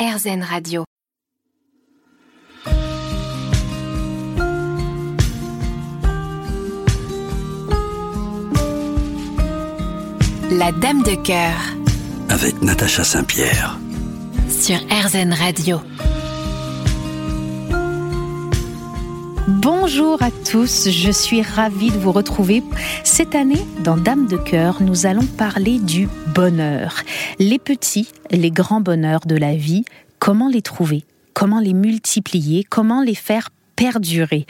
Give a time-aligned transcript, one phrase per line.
[0.00, 0.84] RZN Radio.
[10.50, 11.52] La Dame de cœur.
[12.30, 13.78] Avec Natacha Saint-Pierre.
[14.48, 15.82] Sur RZN Radio.
[19.58, 22.62] Bonjour à tous, je suis ravie de vous retrouver.
[23.02, 26.94] Cette année, dans Dame de cœur, nous allons parler du bonheur.
[27.40, 29.84] Les petits, les grands bonheurs de la vie,
[30.20, 31.04] comment les trouver,
[31.34, 34.46] comment les multiplier, comment les faire perdurer.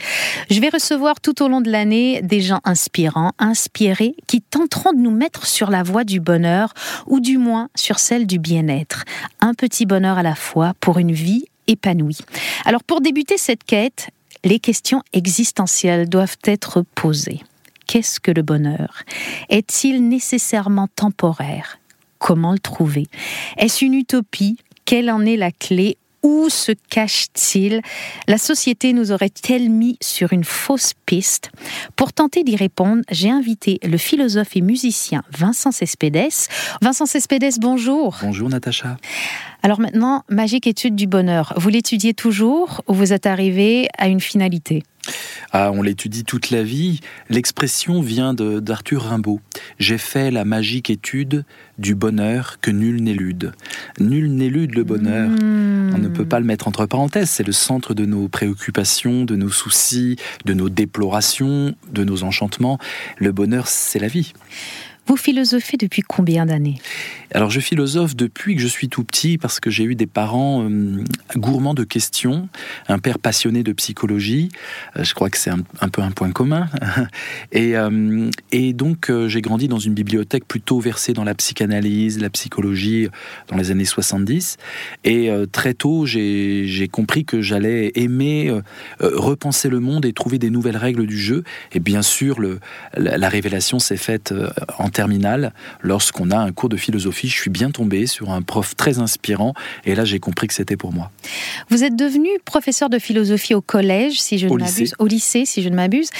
[0.51, 4.99] Je vais recevoir tout au long de l'année des gens inspirants, inspirés, qui tenteront de
[4.99, 6.75] nous mettre sur la voie du bonheur,
[7.07, 9.05] ou du moins sur celle du bien-être.
[9.39, 12.19] Un petit bonheur à la fois pour une vie épanouie.
[12.65, 14.11] Alors pour débuter cette quête,
[14.43, 17.41] les questions existentielles doivent être posées.
[17.87, 19.03] Qu'est-ce que le bonheur?
[19.49, 21.79] Est-il nécessairement temporaire?
[22.19, 23.07] Comment le trouver?
[23.57, 24.57] Est-ce une utopie?
[24.85, 25.97] Quelle en est la clé?
[26.23, 27.81] Où se cache-t-il?
[28.27, 31.49] La société nous aurait-elle mis sur une fausse piste?
[31.95, 36.47] Pour tenter d'y répondre, j'ai invité le philosophe et musicien Vincent Cespedes.
[36.81, 38.19] Vincent Cespedes, bonjour.
[38.21, 38.97] Bonjour Natacha.
[39.63, 41.53] Alors maintenant, magique étude du bonheur.
[41.55, 44.83] Vous l'étudiez toujours ou vous êtes arrivé à une finalité?
[45.51, 47.01] Ah, on l'étudie toute la vie.
[47.29, 49.39] L'expression vient d'Arthur Rimbaud.
[49.77, 51.43] J'ai fait la magique étude
[51.77, 53.51] du bonheur que nul n'élude.
[53.99, 55.29] Nul n'élude le bonheur.
[55.29, 57.29] On ne peut pas le mettre entre parenthèses.
[57.29, 60.15] C'est le centre de nos préoccupations, de nos soucis,
[60.45, 62.79] de nos déplorations, de nos enchantements.
[63.17, 64.33] Le bonheur, c'est la vie.
[65.11, 66.77] Vous philosophez depuis combien d'années
[67.33, 70.63] Alors je philosophe depuis que je suis tout petit parce que j'ai eu des parents
[70.63, 71.03] euh,
[71.35, 72.47] gourmands de questions,
[72.87, 74.47] un père passionné de psychologie,
[74.95, 76.69] euh, je crois que c'est un, peu un point commun,
[77.51, 82.29] et, euh, et donc j'ai grandi dans une bibliothèque plutôt versée dans la psychanalyse, la
[82.29, 83.09] psychologie
[83.49, 84.55] dans les années 70,
[85.03, 88.49] et très tôt j'ai compris que j'allais aimer
[89.01, 92.39] repenser le monde et trouver des nouvelles règles du jeu, et bien sûr
[92.95, 94.33] la, la révélation s'est faite
[94.77, 95.51] en terminale,
[95.81, 99.55] lorsqu'on a un cours de philosophie, je suis bien tombé sur un prof très inspirant
[99.83, 101.09] et là j'ai compris que c'était pour moi.
[101.71, 105.63] Vous êtes devenu professeur de philosophie au collège, si je ne m'abuse, au lycée, si
[105.63, 106.11] je ne m'abuse,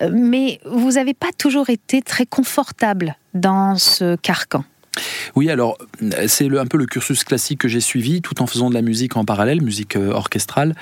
[0.00, 4.64] euh, mais vous n'avez pas toujours été très confortable dans ce carcan.
[5.36, 5.78] Oui, alors
[6.26, 9.16] c'est un peu le cursus classique que j'ai suivi, tout en faisant de la musique
[9.16, 10.74] en parallèle, musique euh, orchestrale.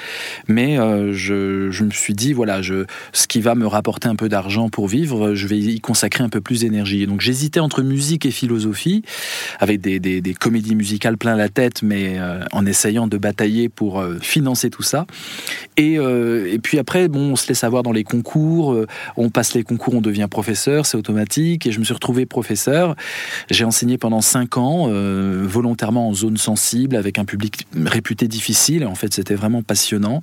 [0.47, 4.71] Mais euh, je, me suis dit, voilà, ce qui va me rapporter un peu d'argent
[4.71, 7.07] pour vivre, je vais y consacrer un peu plus d'énergie.
[7.07, 9.03] Donc j'hésitais entre musique et philosophie,
[9.59, 14.71] avec des, comédies musicales plein la tête, mais euh, en essayant de batailler pour financer
[14.71, 15.07] tout ça.
[15.77, 18.77] Et, et, puis après, bon, on se laisse avoir dans les concours,
[19.17, 21.67] on passe les concours, on devient professeur, c'est automatique.
[21.67, 22.97] Et je me suis retrouvé professeur.
[23.51, 28.87] J'ai enseigné pendant cinq ans, euh, volontairement en zone sensible, avec un public réputé difficile.
[28.87, 30.21] En fait, c'était vraiment passionnant.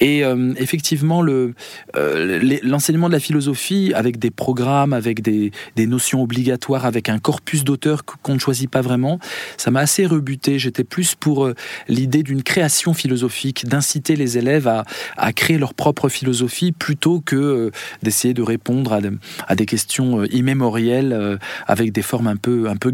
[0.00, 1.54] Et euh, effectivement, le,
[1.96, 7.62] euh, l'enseignement de la philosophie, avec des programmes, avec des, notions obligatoires, avec un corpus
[7.62, 9.18] d'auteurs qu'on ne choisit pas vraiment,
[9.56, 10.58] ça m'a assez rebuté.
[10.58, 11.50] J'étais plus pour
[11.88, 17.70] l'idée d'une création philosophique, d'inciter les élèves à, créer leur propre philosophie, plutôt que
[18.02, 19.00] d'essayer de répondre à,
[19.46, 22.90] à, des questions immémorielles avec des formes un peu, un peu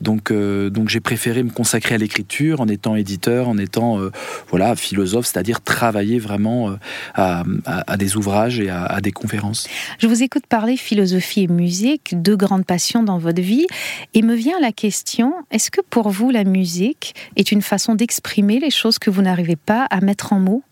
[0.00, 4.10] Donc, euh, donc j'ai préféré me consacrer à l'écriture en étant éditeur, en étant euh,
[4.48, 6.74] voilà philosophe, c'est-à-dire travailler vraiment euh,
[7.14, 9.68] à, des ouvrages et à, des conférences.
[9.98, 13.66] Je vous écoute parler philosophie et musique, deux grandes passions dans votre vie,
[14.14, 18.60] et me vient la question est-ce que pour vous la musique est une façon d'exprimer
[18.60, 20.62] les choses que vous n'arrivez pas à mettre en mots?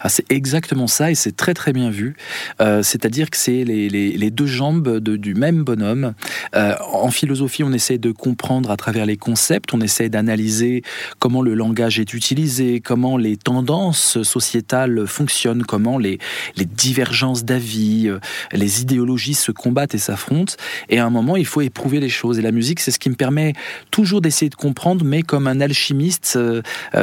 [0.00, 2.16] Ah, c'est exactement ça et c'est très très bien vu.
[2.60, 6.14] Euh, c'est-à-dire que c'est les, deux jambes du même bonhomme.
[6.54, 10.82] Euh, en philosophie, on essaie de comprendre à travers les concepts, on essaie d'analyser
[11.18, 16.18] comment le langage est utilisé, comment les tendances sociétales fonctionnent, comment les,
[16.56, 18.18] divergences d'avis, euh,
[18.52, 20.54] les idéologies se combattent et s'affrontent.
[20.88, 22.38] Et à un moment, il faut éprouver les choses.
[22.38, 23.54] Et la musique, c'est ce qui me permet
[23.90, 26.38] toujours d'essayer de comprendre, mais comme un alchimiste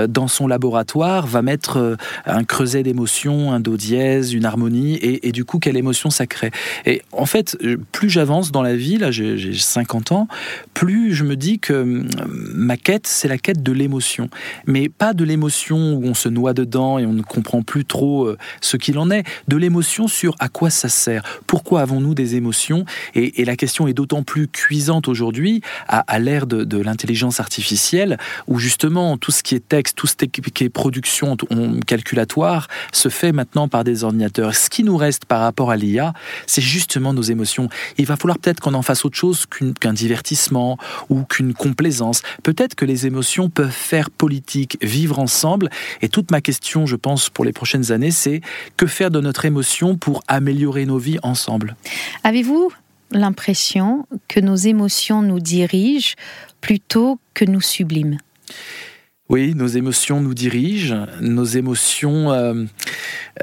[0.07, 5.45] dans son laboratoire va mettre un creuset d'émotions, un do dièse, une harmonie, et, du
[5.45, 6.49] coup, quelle émotion ça crée.
[6.87, 7.55] Et en fait,
[7.91, 10.27] plus j'avance dans la vie, là j'ai 50 ans,
[10.73, 14.31] plus je me dis que hum, ma quête, c'est la quête de l'émotion.
[14.65, 18.25] Mais pas de l'émotion où on se noie dedans et on ne comprend plus trop
[18.25, 22.37] euh, ce qu'il en est, de l'émotion sur à quoi ça sert, pourquoi avons-nous des
[22.37, 28.17] émotions, et, la question est d'autant plus cuisante aujourd'hui à, l'ère de, l'intelligence artificielle,
[28.47, 31.37] où justement tout ce qui est texte, tout ce qui est production
[31.85, 32.46] calculatoire,
[32.91, 34.55] se fait maintenant par des ordinateurs.
[34.55, 36.13] Ce qui nous reste par rapport à l'IA,
[36.45, 37.69] c'est justement nos émotions.
[37.97, 39.45] Il va falloir peut-être qu'on en fasse autre chose
[39.79, 40.77] qu'un divertissement
[41.09, 42.21] ou qu'une complaisance.
[42.43, 45.69] Peut-être que les émotions peuvent faire politique, vivre ensemble.
[46.01, 48.41] Et toute ma question, je pense, pour les prochaines années, c'est
[48.75, 51.75] que faire de notre émotion pour améliorer nos vies ensemble?
[52.23, 52.71] Avez-vous
[53.11, 56.15] l'impression que nos émotions nous dirigent
[56.61, 58.17] plutôt que nous subliment?
[59.29, 62.63] Oui, nos émotions nous dirigent, nos émotions euh,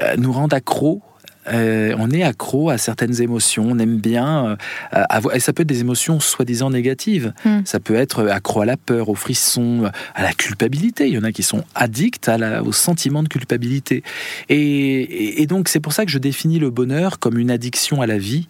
[0.01, 1.01] euh, nous rendent accros
[1.47, 4.57] euh, on est accro à certaines émotions, on aime bien
[4.93, 7.33] euh, avoir, et ça peut être des émotions soi-disant négatives.
[7.43, 7.61] Hmm.
[7.65, 11.07] Ça peut être accro à la peur, au frisson, à la culpabilité.
[11.07, 14.03] Il y en a qui sont addicts à au sentiment de culpabilité.
[14.49, 18.17] Et, donc c'est pour ça que je définis le bonheur comme une addiction à la
[18.17, 18.47] vie.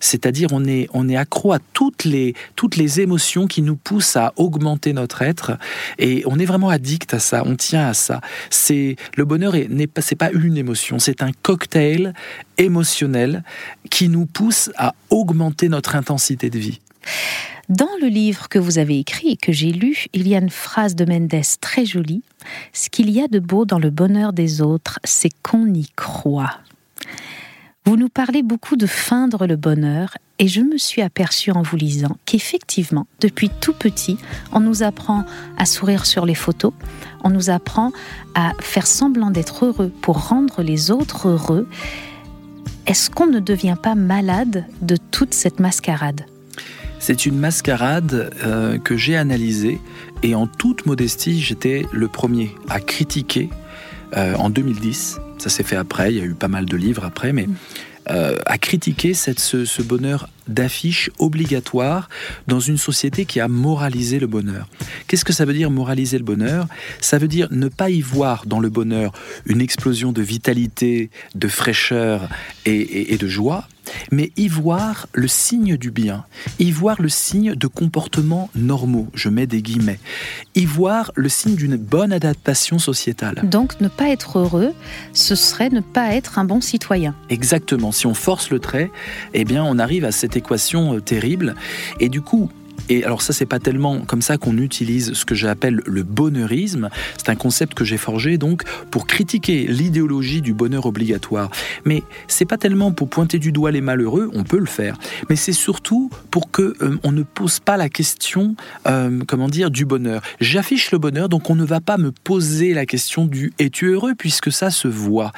[0.00, 4.16] C'est-à-dire on est, on est accro à toutes les, toutes les émotions qui nous poussent
[4.16, 5.52] à augmenter notre être.
[5.98, 8.20] Et on est vraiment addict à ça, on tient à ça.
[8.50, 12.14] C'est le bonheur n'est pas, c'est pas une émotion, c'est un cocktail
[12.56, 13.42] émotionnel
[13.90, 16.80] qui nous pousse à augmenter notre intensité de vie.
[17.68, 20.48] Dans le livre que vous avez écrit et que j'ai lu, il y a une
[20.48, 22.22] phrase de Mendes très jolie.
[22.72, 26.60] Ce qu'il y a de beau dans le bonheur des autres, c'est qu'on y croit.
[27.84, 31.76] Vous nous parlez beaucoup de feindre le bonheur et je me suis aperçue en vous
[31.76, 34.18] lisant qu'effectivement, depuis tout petit,
[34.52, 35.24] on nous apprend
[35.56, 36.72] à sourire sur les photos,
[37.24, 37.92] on nous apprend
[38.34, 41.66] à faire semblant d'être heureux pour rendre les autres heureux
[42.88, 46.24] est-ce qu'on ne devient pas malade de toute cette mascarade?
[46.98, 49.78] C'est une mascarade euh, que j'ai analysée
[50.22, 53.50] et en toute modestie, j'étais le premier à critiquer
[54.16, 55.20] euh, en 2010.
[55.36, 57.46] Ça s'est fait après, il y a eu pas mal de livres après, mais
[58.10, 62.08] euh, à critiquer cette, ce, bonheur d'affiche obligatoire
[62.46, 64.68] dans une société qui a moralisé le bonheur.
[65.06, 66.66] Qu'est-ce que ça veut dire moraliser le bonheur?
[67.00, 69.12] Ça veut dire ne pas y voir dans le bonheur
[69.46, 72.28] une explosion de vitalité, de fraîcheur
[72.64, 73.66] et de joie,
[74.12, 76.24] mais y voir le signe du bien,
[76.58, 79.98] y voir le signe de comportements normaux, je mets des guillemets,
[80.54, 83.40] y voir le signe d'une bonne adaptation sociétale.
[83.44, 84.72] Donc ne pas être heureux,
[85.12, 87.14] ce serait ne pas être un bon citoyen.
[87.30, 88.90] Exactement, si on force le trait,
[89.34, 91.54] eh bien on arrive à cette équation euh, terrible,
[92.00, 92.50] et du coup,
[92.88, 96.90] et alors ça, c'est pas tellement comme ça qu'on utilise ce que j'appelle le bonheurisme.
[97.16, 101.50] C'est un concept que j'ai forgé donc pour critiquer l'idéologie du bonheur obligatoire.
[101.84, 104.96] Mais c'est pas tellement pour pointer du doigt les malheureux, on peut le faire.
[105.28, 109.70] Mais c'est surtout pour que euh, on ne pose pas la question, euh, comment dire,
[109.70, 110.22] du bonheur.
[110.40, 114.14] J'affiche le bonheur, donc on ne va pas me poser la question du es-tu heureux?
[114.16, 115.32] puisque ça se voit.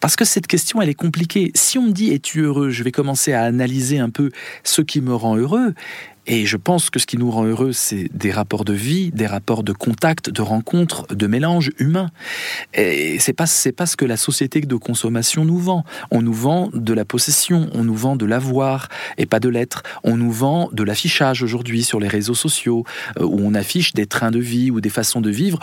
[0.00, 1.50] Parce que cette question, elle est compliquée.
[1.54, 4.30] Si on me dit es-tu heureux, je vais commencer à analyser un peu
[4.64, 5.74] ce qui me rend heureux.
[6.32, 9.26] Et je pense que ce qui nous rend heureux, c'est des rapports de vie, des
[9.26, 12.10] rapports de contact, de rencontres, de mélange humain.
[12.72, 13.46] Et c'est pas
[13.76, 15.84] pas ce que la société de consommation nous vend.
[16.12, 18.88] On nous vend de la possession, on nous vend de l'avoir
[19.18, 19.82] et pas de l'être.
[20.04, 22.84] On nous vend de l'affichage aujourd'hui sur les réseaux sociaux
[23.18, 25.58] euh, où on affiche des trains de vie ou des façons de vivre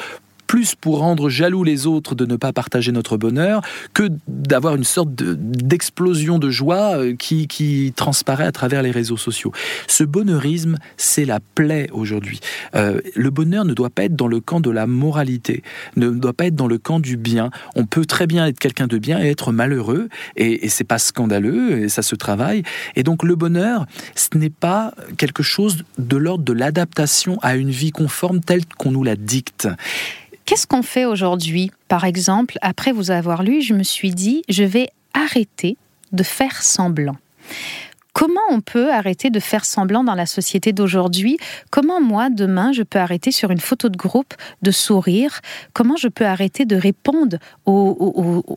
[0.47, 3.61] plus pour rendre jaloux les autres de ne pas partager notre bonheur
[3.93, 9.17] que d'avoir une sorte d'explosion de, joie euh, qui, qui, transparaît à travers les réseaux
[9.17, 9.51] sociaux.
[9.87, 12.39] Ce bonheurisme, c'est la plaie aujourd'hui.
[12.75, 15.63] Euh, le bonheur ne doit pas être dans le camp de la moralité,
[15.95, 17.51] ne doit pas être dans le camp du bien.
[17.75, 20.07] On peut très bien être quelqu'un de bien et être malheureux,
[20.37, 22.63] et, et c'est pas scandaleux, et ça se travaille.
[22.95, 23.85] Et donc le bonheur,
[24.15, 28.91] ce n'est pas quelque chose de l'ordre de l'adaptation à une vie conforme telle qu'on
[28.91, 29.67] nous la dicte.
[30.47, 31.71] Qu'est-ce qu'on fait aujourd'hui?
[31.89, 35.75] Par exemple, après vous avoir lu, je me suis dit, je vais arrêter
[36.13, 37.17] de faire semblant.
[38.13, 41.37] Comment on peut arrêter de faire semblant dans la société d'aujourd'hui?
[41.69, 45.41] Comment moi, demain, je peux arrêter sur une photo de groupe de sourire?
[45.73, 47.39] Comment je peux arrêter de répondre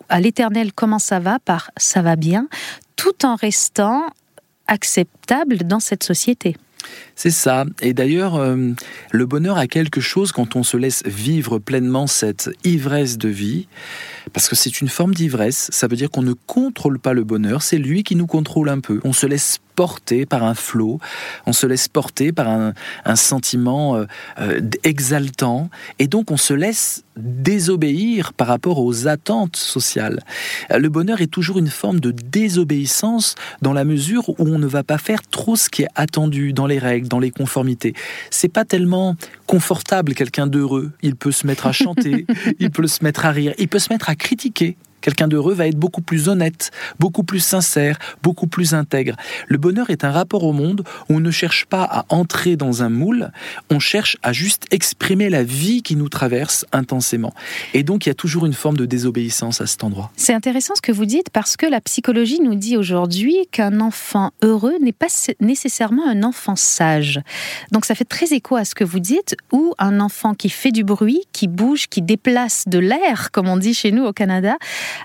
[0.09, 2.47] à l'éternel comment ça va par ça va bien,
[2.95, 4.05] tout en restant
[4.69, 6.57] acceptable dans cette société?
[7.21, 7.67] C'est ça.
[7.83, 8.71] Et d'ailleurs, euh,
[9.11, 13.69] le bonheur a quelque chose quand on se laisse vivre pleinement cette ivresse de vie,
[14.33, 15.69] parce que c'est une forme d'ivresse.
[15.71, 18.81] Ça veut dire qu'on ne contrôle pas le bonheur, c'est lui qui nous contrôle un
[18.81, 19.01] peu.
[19.05, 20.99] On se laisse porter par un flot,
[21.47, 22.75] on se laisse porter par un,
[23.17, 24.05] sentiment euh,
[24.39, 30.21] euh, exaltant, et donc on se laisse désobéir par rapport aux attentes sociales.
[30.69, 34.83] Le bonheur est toujours une forme de désobéissance dans la mesure où on ne va
[34.83, 37.93] pas faire trop ce qui est attendu dans les règles, dans les conformités.
[38.31, 40.93] C'est pas tellement confortable quelqu'un d'heureux.
[41.03, 42.25] Il peut se mettre à chanter,
[42.59, 45.67] il peut se mettre à rire, il peut se mettre à critiquer Quelqu'un d'heureux va
[45.67, 49.17] être beaucoup plus honnête, beaucoup plus sincère, beaucoup plus intègre.
[49.49, 52.83] Le bonheur est un rapport au monde où on ne cherche pas à entrer dans
[52.83, 53.31] un moule,
[53.71, 57.35] on cherche à juste exprimer la vie qui nous traverse intensément.
[57.75, 60.11] Et donc il y a toujours une forme de désobéissance à cet endroit.
[60.17, 64.31] C'est intéressant ce que vous dites parce que la psychologie nous dit aujourd'hui qu'un enfant
[64.43, 65.07] heureux n'est pas
[65.41, 67.21] nécessairement un enfant sage.
[67.73, 70.73] Donc ça fait très écho à ce que vous dites, où un enfant qui fait
[70.73, 74.57] du bruit, qui bouge, qui déplace de l'air, comme on dit chez nous au Canada,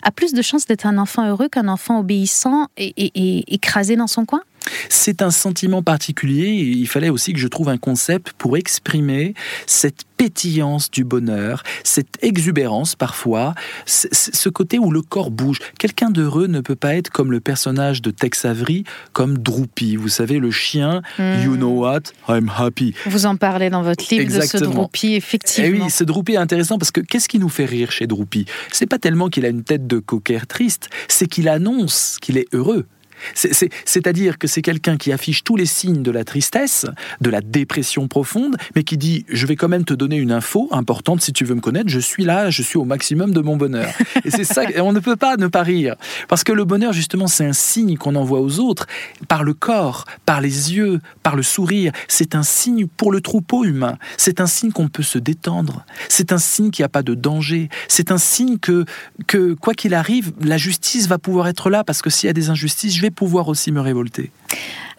[0.03, 4.25] a plus de chances d'être un enfant heureux qu'un enfant obéissant et, écrasé dans son
[4.25, 4.41] coin?
[4.89, 9.33] C'est un sentiment particulier et il fallait aussi que je trouve un concept pour exprimer
[9.65, 13.53] cette pétillance du bonheur, cette exubérance parfois,
[13.85, 15.59] ce côté où le corps bouge.
[15.77, 19.95] Quelqu'un d'heureux ne peut pas être comme le personnage de Tex Avery, comme Droopy.
[19.95, 21.43] Vous savez, le chien, hmm.
[21.43, 22.93] you know what, I'm happy.
[23.05, 25.67] Vous en parlez dans votre livre de ce Droopy, effectivement.
[25.67, 28.07] Et eh oui, ce Droopy est intéressant parce que qu'est-ce qui nous fait rire chez
[28.07, 28.45] Droopy?
[28.71, 32.47] C'est pas tellement qu'il a une tête de cocker triste, c'est qu'il annonce qu'il est
[32.53, 32.85] heureux.
[33.33, 36.85] C'est-à-dire que c'est quelqu'un qui affiche tous les signes de la tristesse,
[37.21, 40.67] de la dépression profonde, mais qui dit je vais quand même te donner une info
[40.71, 43.57] importante si tu veux me connaître, je suis là, je suis au maximum de mon
[43.57, 43.89] bonheur.
[44.23, 45.95] Et c'est ça, on ne peut pas ne pas rire.
[46.27, 48.87] Parce que le bonheur, justement, c'est un signe qu'on envoie aux autres
[49.27, 51.91] par le corps, par les yeux, par le sourire.
[52.07, 53.97] C'est un signe pour le troupeau humain.
[54.17, 55.85] C'est un signe qu'on peut se détendre.
[56.09, 57.69] C'est un signe qu'il n'y a pas de danger.
[57.87, 58.85] C'est un signe que,
[59.27, 62.33] que quoi qu'il arrive, la justice va pouvoir être là parce que s'il y a
[62.33, 64.31] des injustices, je vais pouvoir aussi me révolter.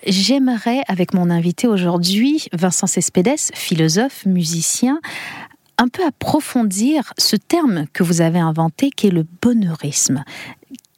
[0.06, 5.00] J'aimerais, avec mon invité aujourd'hui, Vincent Cespedes, philosophe, musicien,
[5.78, 10.25] un peu approfondir ce terme que vous avez inventé, qui est le bonheurisme.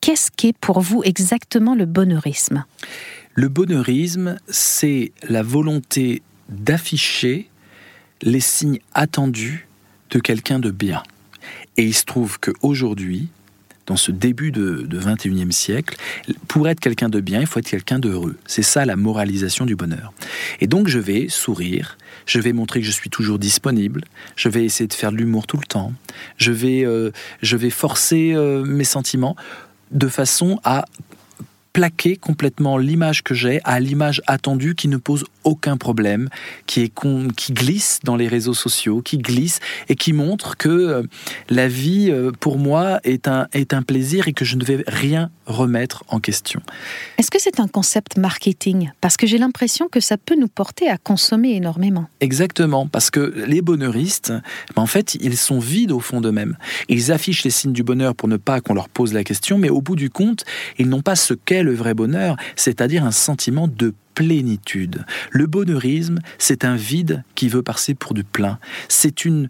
[0.00, 2.64] Qu'est-ce qu'est pour vous exactement le bonheurisme?
[3.34, 7.48] Le bonheurisme, c'est la volonté d'afficher
[8.22, 9.68] les signes attendus
[10.10, 11.02] de quelqu'un de bien.
[11.76, 13.28] Et il se trouve qu'aujourd'hui,
[13.88, 15.96] dans ce début de, 21e siècle,
[16.46, 18.36] pour être quelqu'un de bien, il faut être quelqu'un d'heureux.
[18.46, 20.12] C'est ça la moralisation du bonheur.
[20.60, 24.04] Et donc je vais sourire, je vais montrer que je suis toujours disponible,
[24.36, 25.92] je vais essayer de faire de l'humour tout le temps,
[26.36, 27.10] je vais, euh,
[27.42, 29.36] je vais forcer euh, mes sentiments
[29.90, 30.84] de façon à
[31.72, 36.28] plaquer complètement l'image que j'ai à l'image attendue qui ne pose aucun problème,
[36.66, 36.92] qui, est
[37.36, 41.02] qui glisse dans les réseaux sociaux, qui glisse et qui montre que euh,
[41.48, 44.84] la vie, euh, pour moi, est un, est un plaisir et que je ne vais
[44.86, 46.60] rien remettre en question.
[47.16, 48.90] Est-ce que c'est un concept marketing?
[49.00, 52.08] Parce que j'ai l'impression que ça peut nous porter à consommer énormément.
[52.20, 54.32] Exactement, parce que les bonheuristes,
[54.76, 56.56] ben, en fait, ils sont vides au fond d'eux-mêmes.
[56.88, 59.70] Ils affichent les signes du bonheur pour ne pas qu'on leur pose la question, mais
[59.70, 60.44] au bout du compte,
[60.78, 65.04] ils n'ont pas ce qu'est le vrai bonheur, c'est-à-dire un sentiment de plénitude.
[65.30, 68.58] Le bonheurisme, c'est un vide qui veut passer pour du plein.
[68.88, 69.48] C'est une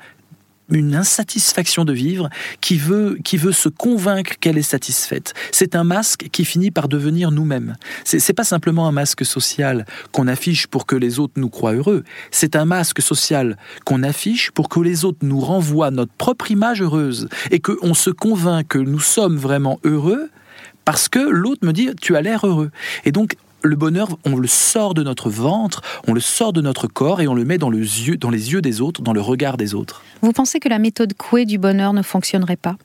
[0.70, 2.28] une insatisfaction de vivre
[2.60, 5.34] qui veut, qui veut se convaincre qu'elle est satisfaite.
[5.50, 7.76] C'est un masque qui finit par devenir nous-mêmes.
[8.04, 11.74] C'est, c'est pas simplement un masque social qu'on affiche pour que les autres nous croient
[11.74, 12.04] heureux.
[12.30, 16.82] C'est un masque social qu'on affiche pour que les autres nous renvoient notre propre image
[16.82, 20.30] heureuse et qu'on se convainc que nous sommes vraiment heureux
[20.88, 22.70] parce que l'autre me dit tu as l'air heureux.
[23.04, 26.86] Et donc le bonheur, on le sort de notre ventre, on le sort de notre
[26.86, 29.20] corps et on le met dans, le yeux, dans les yeux des autres, dans le
[29.20, 30.02] regard des autres.
[30.22, 32.76] Vous pensez que la méthode Coué du bonheur ne fonctionnerait pas?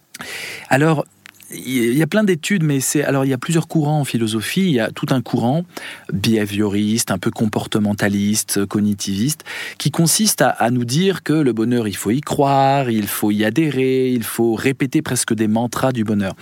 [0.68, 1.06] Alors,
[1.54, 4.62] il y a plein d'études, mais c'est alors il y a plusieurs courants en philosophie.
[4.62, 5.64] Il y a tout un courant
[6.12, 9.44] behavioriste, un peu comportementaliste, cognitiviste,
[9.78, 13.46] qui consiste à, nous dire que le bonheur, il faut y croire, il faut y
[13.46, 16.36] adhérer, il faut répéter presque des mantras du bonheur.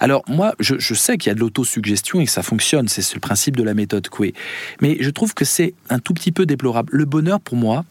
[0.00, 2.88] Alors moi, je, sais qu'il y a de l'autosuggestion et que ça fonctionne.
[2.88, 4.34] C'est le principe de la méthode Coué.
[4.80, 6.90] Mais je trouve que c'est un tout petit peu déplorable.
[6.92, 7.84] Le bonheur, pour moi,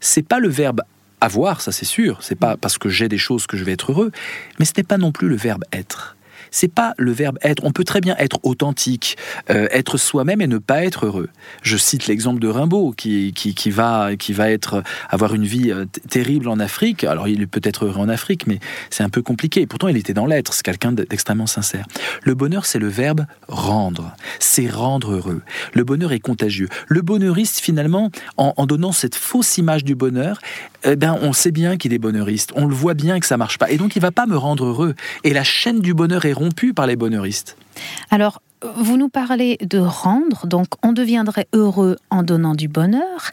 [0.00, 0.82] c'est pas le verbe
[1.24, 2.22] avoir, ça c'est sûr.
[2.22, 4.12] C'est pas parce que j'ai des choses que je vais être heureux,
[4.58, 6.16] mais ce n'est pas non plus le verbe être
[6.54, 7.64] c'est pas le verbe être.
[7.64, 9.16] On peut très bien être authentique,
[9.50, 11.28] euh, être soi-même et ne pas être heureux.
[11.62, 15.84] Je cite l'exemple de Rimbaud qui, qui, va, qui va être, avoir une vie euh,
[16.08, 17.02] terrible en Afrique.
[17.02, 19.66] Alors il est peut-être heureux en Afrique, mais c'est un peu compliqué.
[19.66, 20.54] Pourtant, il était dans l'être.
[20.54, 21.86] C'est quelqu'un d'extrêmement sincère.
[22.22, 24.14] Le bonheur, c'est le verbe rendre.
[24.38, 25.42] C'est rendre heureux.
[25.72, 26.68] Le bonheur est contagieux.
[26.86, 30.38] Le bonheuriste, finalement, en, donnant cette fausse image du bonheur,
[30.84, 32.52] eh ben, on sait bien qu'il est bonheuriste.
[32.54, 33.70] On le voit bien que ça marche pas.
[33.70, 34.94] Et donc, il va pas me rendre heureux.
[35.24, 36.32] Et la chaîne du bonheur est
[36.74, 37.56] par les bonheuristes.
[38.10, 38.40] Alors,
[38.76, 43.30] vous nous parlez de rendre, donc on deviendrait heureux en donnant du bonheur.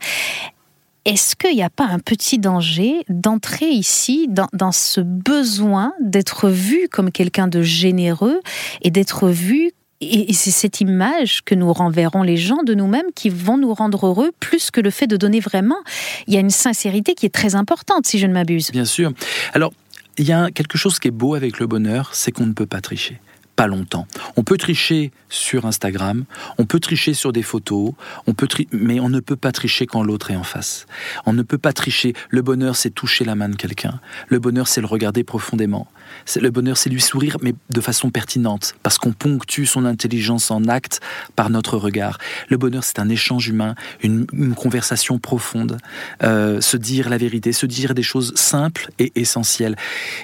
[1.06, 6.88] Est-ce qu'il n'y a pas un petit danger d'entrer ici dans, ce besoin d'être vu
[6.92, 8.40] comme quelqu'un de généreux
[8.84, 9.72] et d'être vu
[10.04, 14.08] et c'est cette image que nous renverrons les gens de nous-mêmes qui vont nous rendre
[14.08, 15.78] heureux plus que le fait de donner vraiment?
[16.26, 18.72] Il y a une sincérité qui est très importante, si je ne m'abuse.
[18.72, 19.12] Bien sûr.
[19.54, 19.74] Alors,
[20.18, 22.66] il y a quelque chose qui est beau avec le bonheur, c'est qu'on ne peut
[22.66, 23.20] pas tricher
[23.56, 24.08] pas longtemps.
[24.38, 26.26] On peut tricher sur Instagram,
[26.58, 27.92] on peut tricher sur des photos,
[28.26, 30.88] on peut mais on ne peut pas tricher quand l'autre est en face.
[31.26, 32.14] On ne peut pas tricher.
[32.30, 34.00] Le bonheur, c'est toucher la main de quelqu'un.
[34.30, 35.88] Le bonheur, c'est le regarder profondément.
[36.36, 40.66] Le bonheur, c'est lui sourire, mais de façon pertinente, parce qu'on ponctue son intelligence en
[40.66, 41.00] acte
[41.36, 42.18] par notre regard.
[42.50, 44.26] Le bonheur, c'est un échange humain, une,
[44.56, 45.78] conversation profonde,
[46.24, 49.76] euh, se dire la vérité, se dire des choses simples et essentielles.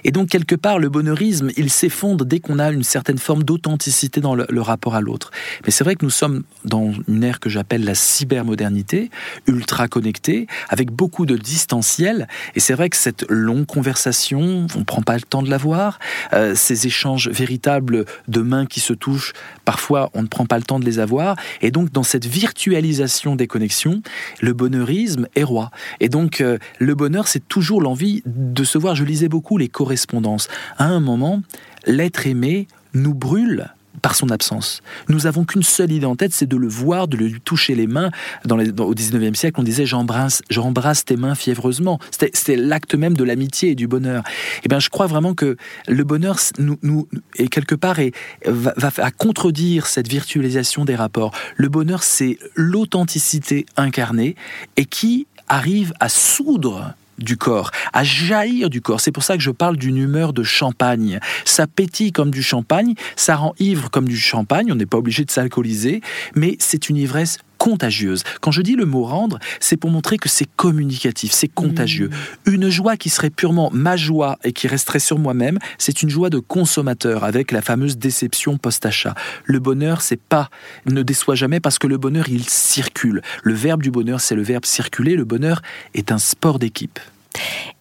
[0.04, 4.22] Et donc, quelque part, le bonheurisme, il s'effondre dès qu'on a une certaine forme d'authenticité
[4.22, 5.32] dans le, le, rapport à l'autre.
[5.66, 9.10] Mais c'est vrai que nous sommes dans une ère que j'appelle la cybermodernité,
[9.48, 12.28] ultra connectée, avec beaucoup de distanciel.
[12.56, 15.58] Et c'est vrai que cette longue conversation, on ne prend pas le temps de la
[15.58, 15.87] voir
[16.34, 19.34] euh, ces échanges véritables de mains qui se touchent,
[19.66, 21.36] parfois on ne prend pas le temps de les avoir.
[21.62, 24.02] Et donc dans cette virtualisation des connexions,
[24.42, 25.72] le bonheurisme est roi.
[26.00, 28.96] Et donc euh, le bonheur, c'est toujours l'envie de se voir.
[28.96, 30.48] Je lisais beaucoup les correspondances.
[30.78, 31.42] À un moment,
[31.86, 33.70] l'être aimé nous brûle
[34.02, 34.82] par son absence.
[35.10, 37.88] Nous avons qu'une seule idée en tête, c'est de le voir, de lui toucher les
[37.88, 38.12] mains.
[38.46, 42.00] Dans les, au 19e siècle, on disait j'embrasse, j'embrasse tes mains fiévreusement.
[42.12, 44.24] C'était l'acte même de l'amitié et du bonheur.
[44.28, 48.14] Et eh bien, je crois vraiment que le bonheur, nous, est quelque part, et
[48.46, 51.34] va, va contredire cette virtualisation des rapports.
[51.56, 54.36] Le bonheur, c'est l'authenticité incarnée
[54.76, 59.02] et qui arrive à soudre du corps, à jaillir du corps.
[59.02, 61.20] C'est pour ça que je parle d'une humeur de champagne.
[61.46, 65.26] Ça pétille comme du champagne, ça rend ivre comme du champagne, on n'est pas obligé
[65.26, 66.02] de s'alcooliser,
[66.36, 68.24] mais c'est une ivresse contagieuse.
[68.42, 72.10] Quand je dis le mot rendre, c'est pour montrer que c'est communicatif, c'est contagieux.
[72.10, 72.54] Mmh.
[72.54, 76.30] Une joie qui serait purement ma joie et qui resterait sur moi-même, c'est une joie
[76.30, 79.16] de consommateur avec la fameuse déception post-achat.
[79.46, 80.50] Le bonheur, c'est pas,
[80.86, 83.22] ne déçoit jamais parce que le bonheur, il circule.
[83.44, 85.16] Le verbe du bonheur, c'est le verbe circuler.
[85.16, 85.62] Le bonheur
[85.94, 87.00] est un sport d'équipe.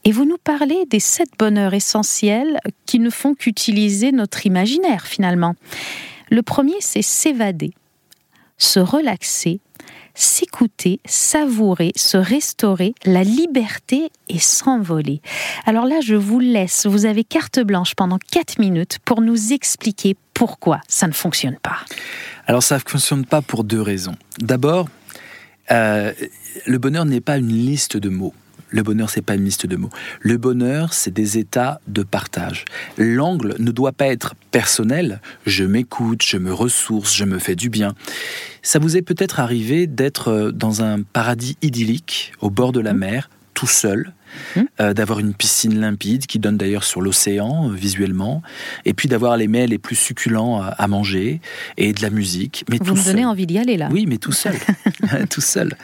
[0.05, 5.55] Et vous nous parlez des sept bonheurs essentiels qui ne font qu'utiliser notre imaginaire finalement.
[6.31, 7.73] Le premier, c'est s'évader,
[8.59, 9.61] se relaxer,
[10.17, 15.21] s'écouter, savourer, se restaurer, la liberté et s'envoler.
[15.67, 20.17] Alors là, je vous laisse, vous avez carte blanche pendant 4 minutes pour nous expliquer
[20.35, 21.77] pourquoi ça ne fonctionne pas.
[22.47, 24.17] Alors ça ne fonctionne pas pour deux raisons.
[24.39, 24.89] D'abord,
[25.71, 26.13] euh,
[26.67, 28.35] le bonheur n'est pas une liste de mots.
[28.71, 29.91] Le bonheur, c'est pas une liste de mots.
[30.21, 32.65] Le bonheur, c'est des états de partage.
[32.99, 35.21] L'angle ne doit pas être personnel.
[35.47, 37.95] Je m'écoute, je me ressource, je me fais du bien.
[38.63, 42.95] Ça vous est peut-être arrivé d'être euh, dans un paradis idyllique, au bord de la
[42.95, 42.99] mmh.
[42.99, 44.13] mer, tout seul,
[44.55, 44.61] Mmh.
[44.81, 48.43] Euh, d'avoir une piscine limpide qui donne d'ailleurs sur l'océan euh, visuellement,
[48.85, 51.41] et puis d'avoir les mets les plus succulents à, manger
[51.77, 52.65] et de la musique.
[52.71, 53.89] Mais Vous me donnez envie d'y aller là.
[53.91, 54.55] Oui, mais tout seul,
[55.31, 55.75] tout seul.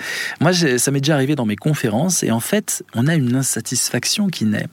[0.41, 4.29] Moi, ça m'est déjà arrivé dans mes conférences, et en fait, on a une insatisfaction
[4.29, 4.67] qui naît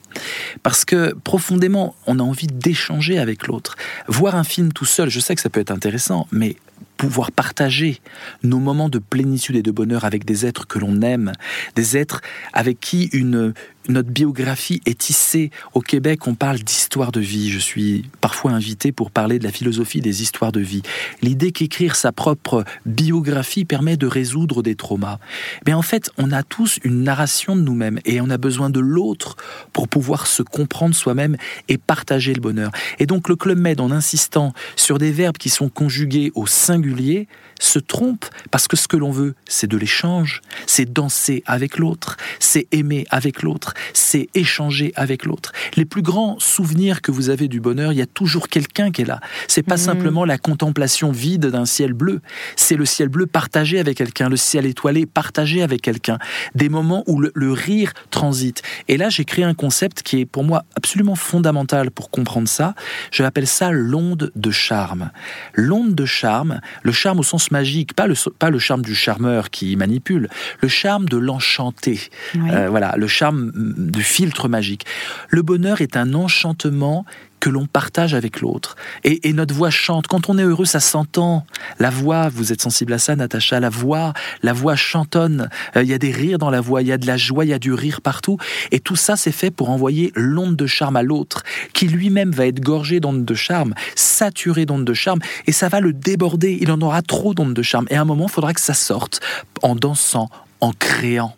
[0.62, 3.76] parce que profondément, on a envie d'échanger avec l'autre.
[4.08, 6.56] Voir un film tout seul, je sais que ça peut être intéressant, mais
[7.00, 7.98] pouvoir partager
[8.42, 11.32] nos moments de plénitude et de bonheur avec des êtres que l'on aime,
[11.74, 12.20] des êtres
[12.52, 13.54] avec qui une,
[13.90, 15.50] notre biographie est tissée.
[15.74, 17.50] Au Québec, on parle d'histoire de vie.
[17.50, 20.82] Je suis parfois invité pour parler de la philosophie des histoires de vie.
[21.22, 25.18] L'idée qu'écrire sa propre biographie permet de résoudre des traumas.
[25.66, 28.80] Mais en fait, on a tous une narration de nous-mêmes et on a besoin de
[28.80, 29.36] l'autre
[29.72, 31.36] pour pouvoir se comprendre soi-même
[31.68, 32.70] et partager le bonheur.
[32.98, 37.28] Et donc le Club Med, en insistant sur des verbes qui sont conjugués au singulier,
[37.60, 42.16] se trompe parce que ce que l'on veut, c'est de l'échange, c'est danser avec l'autre,
[42.40, 45.52] c'est aimer avec l'autre, c'est échanger avec l'autre.
[45.76, 49.02] Les plus grands souvenirs que vous avez du bonheur, il y a toujours quelqu'un qui
[49.02, 49.20] est là.
[49.46, 49.78] C'est pas mmh.
[49.78, 52.20] simplement la contemplation vide d'un ciel bleu,
[52.56, 56.18] c'est le ciel bleu partagé avec quelqu'un, le ciel étoilé partagé avec quelqu'un,
[56.54, 58.62] des moments où le, le rire transite.
[58.88, 62.74] Et là, j'ai créé un concept qui est pour moi absolument fondamental pour comprendre ça.
[63.10, 65.10] Je l'appelle ça l'onde de charme.
[65.54, 69.50] L'onde de charme, le charme au sens magique, pas le, pas le charme du charmeur
[69.50, 70.28] qui manipule,
[70.60, 72.00] le charme de l'enchanté.
[72.36, 74.86] Euh, voilà, le charme du filtre magique.
[75.28, 77.04] Le bonheur est un enchantement
[77.40, 78.76] que l'on partage avec l'autre.
[79.04, 80.06] Et, notre voix chante.
[80.06, 81.46] Quand on est heureux, ça s'entend.
[81.78, 85.48] La voix, vous êtes sensible à ça, Natacha, la voix, la voix chantonne.
[85.76, 87.44] Euh, il y a des rires dans la voix, il y a de la joie,
[87.44, 88.36] il y a du rire partout.
[88.70, 92.46] Et tout ça, c'est fait pour envoyer l'onde de charme à l'autre, qui lui-même va
[92.46, 96.58] être gorgé d'onde de charme, saturé d'onde de charme, et ça va le déborder.
[96.60, 97.86] Il en aura trop d'onde de charme.
[97.90, 99.20] Et à un moment, il faudra que ça sorte
[99.62, 100.28] en dansant,
[100.60, 101.36] en créant.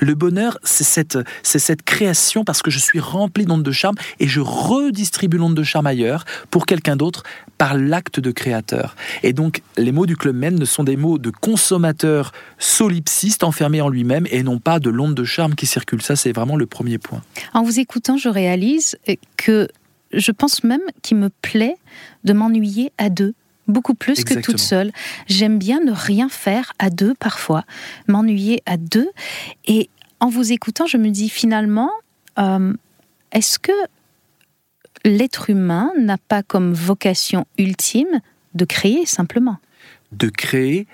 [0.00, 3.96] Le bonheur, c'est cette, c'est cette création parce que je suis rempli d'ondes de charme
[4.20, 7.22] et je redistribue l'onde de charme ailleurs pour quelqu'un d'autre
[7.58, 8.96] par l'acte de créateur.
[9.22, 13.80] Et donc, les mots du Club Men ne sont des mots de consommateur solipsiste enfermé
[13.80, 16.02] en lui-même et non pas de l'onde de charme qui circule.
[16.02, 17.22] Ça, c'est vraiment le premier point.
[17.54, 18.96] En vous écoutant, je réalise
[19.36, 19.68] que
[20.12, 21.76] je pense même qu'il me plaît
[22.24, 23.34] de m'ennuyer à deux
[23.68, 24.92] beaucoup plus que toute seule.
[25.26, 27.64] J'aime bien ne rien faire à deux parfois,
[28.08, 29.10] m'ennuyer à deux.
[29.66, 31.90] Et en vous écoutant, je me dis finalement,
[32.38, 32.72] euh,
[33.32, 33.72] est-ce que
[35.04, 38.20] l'être humain n'a pas comme vocation ultime
[38.54, 39.58] de créer simplement?
[40.12, 40.86] De créer,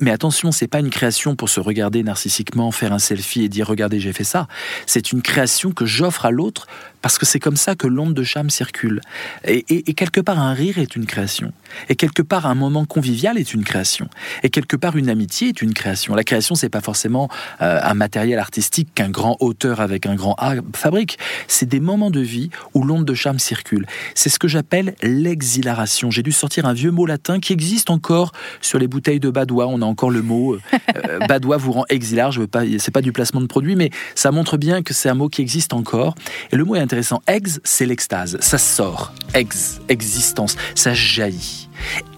[0.00, 3.66] mais attention, c'est pas une création pour se regarder narcissiquement, faire un selfie et dire
[3.66, 4.46] regardez j'ai fait ça.
[4.86, 6.68] C'est une création que j'offre à l'autre
[7.02, 9.00] parce que c'est comme ça que l'onde de charme circule.
[9.44, 9.62] Et,
[9.94, 11.52] quelque part, un rire est une création.
[11.88, 14.08] Et quelque part, un moment convivial est une création.
[14.42, 16.14] Et quelque part, une amitié est une création.
[16.14, 17.28] La création, c'est pas forcément
[17.62, 21.18] euh, un matériel artistique qu'un grand auteur avec un grand A fabrique.
[21.46, 23.86] C'est des moments de vie où l'onde de charme circule.
[24.14, 26.10] C'est ce que j'appelle l'exhilaration.
[26.10, 29.66] J'ai dû sortir un vieux mot latin qui existe encore sur les bouteilles de Badois.
[29.66, 30.60] On a encore le mot euh,
[30.96, 32.32] euh, Badois vous rend exilar.
[32.32, 35.08] Je veux pas, c'est pas du placement de produit, mais ça montre bien que c'est
[35.08, 36.14] un mot qui existe encore.
[36.52, 37.20] Et le mot est intéressant.
[37.26, 38.38] Ex, c'est l'extase.
[38.40, 39.12] Ça sort.
[39.34, 40.56] Ex, existence.
[40.74, 41.68] Ça jaillit.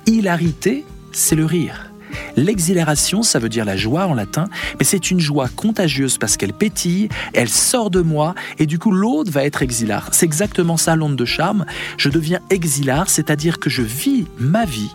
[0.06, 1.90] Hilarité, c'est le rire.
[2.36, 4.44] L'exhilaration, ça veut dire la joie en latin,
[4.78, 8.92] mais c'est une joie contagieuse parce qu'elle pétille, elle sort de moi, et du coup
[8.92, 10.08] l'autre va être exilar.
[10.12, 11.66] C'est exactement ça l'onde de charme.
[11.96, 14.94] Je deviens exilar, c'est-à-dire que je vis ma vie,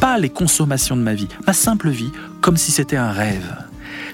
[0.00, 3.56] pas les consommations de ma vie, ma simple vie, comme si c'était un rêve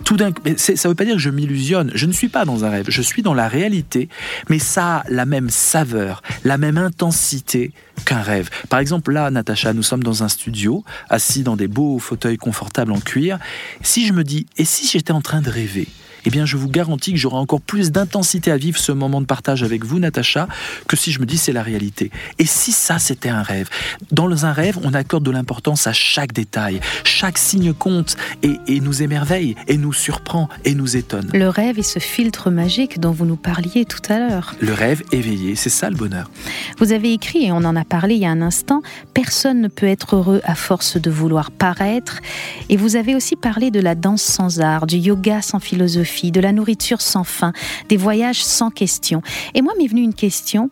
[0.05, 1.91] tout d'un ça veut pas dire que je m'illusionne.
[1.95, 2.87] Je ne suis pas dans un rêve.
[2.89, 4.09] Je suis dans la réalité,
[4.49, 7.73] mais ça a la même saveur, la même intensité
[8.05, 8.51] qu'un rêve.
[8.69, 12.93] Par exemple, là, Natacha, nous sommes dans un studio, assis dans des beaux fauteuils confortables
[12.93, 13.39] en cuir.
[13.83, 15.89] Si je me dis, et si j'étais en train de rêver?
[16.25, 19.27] Eh bien je vous garantis que j'aurai encore plus d'intensité à vivre ce moment de
[19.27, 20.49] partage avec vous, Natacha,
[20.87, 22.11] que si je me dis c'est la réalité.
[22.39, 23.69] Et si ça c'était un rêve?
[24.13, 29.03] Dans un rêve, on accorde de l'importance à chaque détail, chaque signe compte et, nous
[29.03, 31.31] émerveille, et nous surprend, et nous étonne.
[31.33, 34.55] Le rêve est ce filtre magique dont vous nous parliez tout à l'heure.
[34.61, 36.31] Le rêve éveillé, c'est ça le bonheur.
[36.79, 38.83] Vous avez écrit, et on en a parlé il y a un instant,
[39.15, 42.21] personne ne peut être heureux à force de vouloir paraître.
[42.69, 46.41] Et vous avez aussi parlé de la danse sans art, du yoga sans philosophie de
[46.41, 47.53] la nourriture sans fin,
[47.89, 49.23] des voyages sans question.
[49.55, 50.71] Et moi m'est venue une question,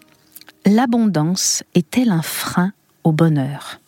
[0.64, 2.72] l'abondance est-elle un frein
[3.04, 3.80] au bonheur?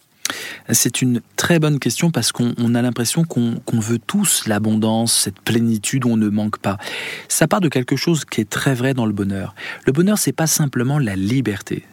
[0.70, 6.04] C'est une très bonne question parce qu'on a l'impression qu'on veut tous l'abondance, cette plénitude
[6.04, 6.76] où on ne manque pas.
[7.28, 9.54] Ça part de quelque chose qui est très vrai dans le bonheur.
[9.87, 11.87] Le bonheur, c'est pas simplement la liberté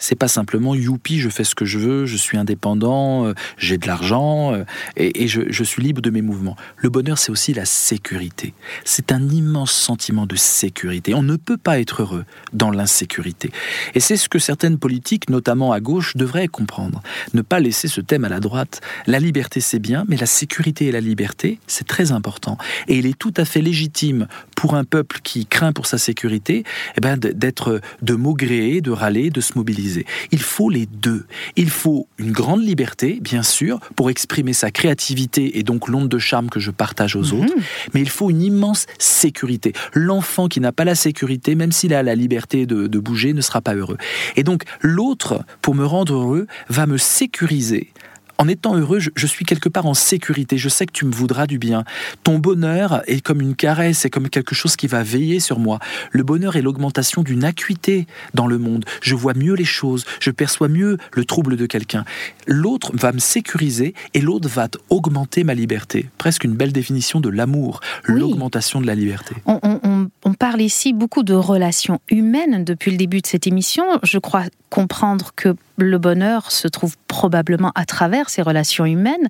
[0.00, 3.78] c'est pas simplement youpi, je fais ce que je veux, je suis indépendant, euh, j'ai
[3.78, 4.64] de l'argent euh,
[4.96, 6.56] et, je, suis libre de mes mouvements.
[6.78, 8.54] Le bonheur, c'est aussi la sécurité.
[8.84, 11.14] C'est un immense sentiment de sécurité.
[11.14, 13.52] On ne peut pas être heureux dans l'insécurité.
[13.94, 17.02] Et c'est ce que certaines politiques, notamment à gauche, devraient comprendre.
[17.34, 18.80] Ne pas laisser ce thème à la droite.
[19.06, 22.56] La liberté, c'est bien, mais la sécurité et la liberté, c'est très important.
[22.88, 26.64] Et il est tout à fait légitime pour un peuple qui craint pour sa sécurité,
[26.96, 29.89] eh ben, d'être de maugréer, de râler, de se mobiliser.
[30.32, 31.24] Il faut les deux.
[31.56, 36.18] Il faut une grande liberté, bien sûr, pour exprimer sa créativité et donc l'onde de
[36.18, 37.40] charme que je partage aux mhm.
[37.40, 37.54] autres,
[37.94, 39.72] mais il faut une immense sécurité.
[39.94, 43.40] L'enfant qui n'a pas la sécurité, même s'il a la liberté de, de bouger, ne
[43.40, 43.98] sera pas heureux.
[44.36, 47.92] Et donc l'autre, pour me rendre heureux, va me sécuriser
[48.40, 50.56] en étant heureux, je, suis quelque part en sécurité.
[50.56, 51.84] Je sais que tu me voudras du bien.
[52.24, 55.78] Ton bonheur est comme une caresse, c'est comme quelque chose qui va veiller sur moi.
[56.10, 58.86] Le bonheur est l'augmentation d'une acuité dans le monde.
[59.02, 62.06] Je vois mieux les choses, je perçois mieux le trouble de quelqu'un.
[62.46, 66.08] L'autre va me sécuriser et l'autre va augmenter ma liberté.
[66.16, 69.34] Presque une belle définition de l'amour, l'augmentation de la liberté.
[69.44, 70.08] On, on
[70.40, 73.84] parle ici beaucoup de relations humaines depuis le début de cette émission.
[74.02, 79.28] Je crois comprendre que le bonheur se trouve probablement à travers ces relations humaines.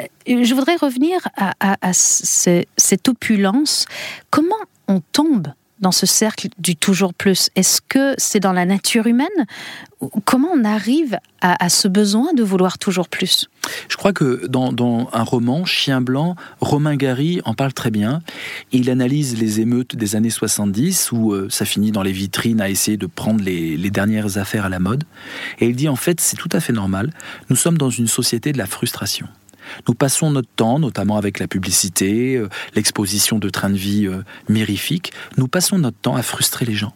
[0.00, 3.84] Euh, je voudrais revenir à, cette opulence.
[4.30, 4.56] Comment
[4.88, 5.48] on tombe
[5.80, 9.26] dans ce cercle du toujours plus Est-ce que c'est dans la nature humaine
[10.24, 13.48] Comment on arrive à, ce besoin de vouloir toujours plus?
[13.88, 18.22] Je crois que dans, un roman, Chien blanc, Romain Gary en parle très bien.
[18.70, 22.70] Il analyse les émeutes des années 70 où euh, ça finit dans les vitrines à
[22.70, 25.02] essayer de prendre les, les dernières affaires à la mode.
[25.58, 27.12] Et il dit en fait c'est tout à fait normal.
[27.50, 29.26] Nous sommes dans une société de la frustration.
[29.86, 34.22] Nous passons notre temps, notamment avec la publicité, euh, l'exposition de trains de vie euh,
[34.48, 36.92] mirifiques, nous passons notre temps à frustrer les gens.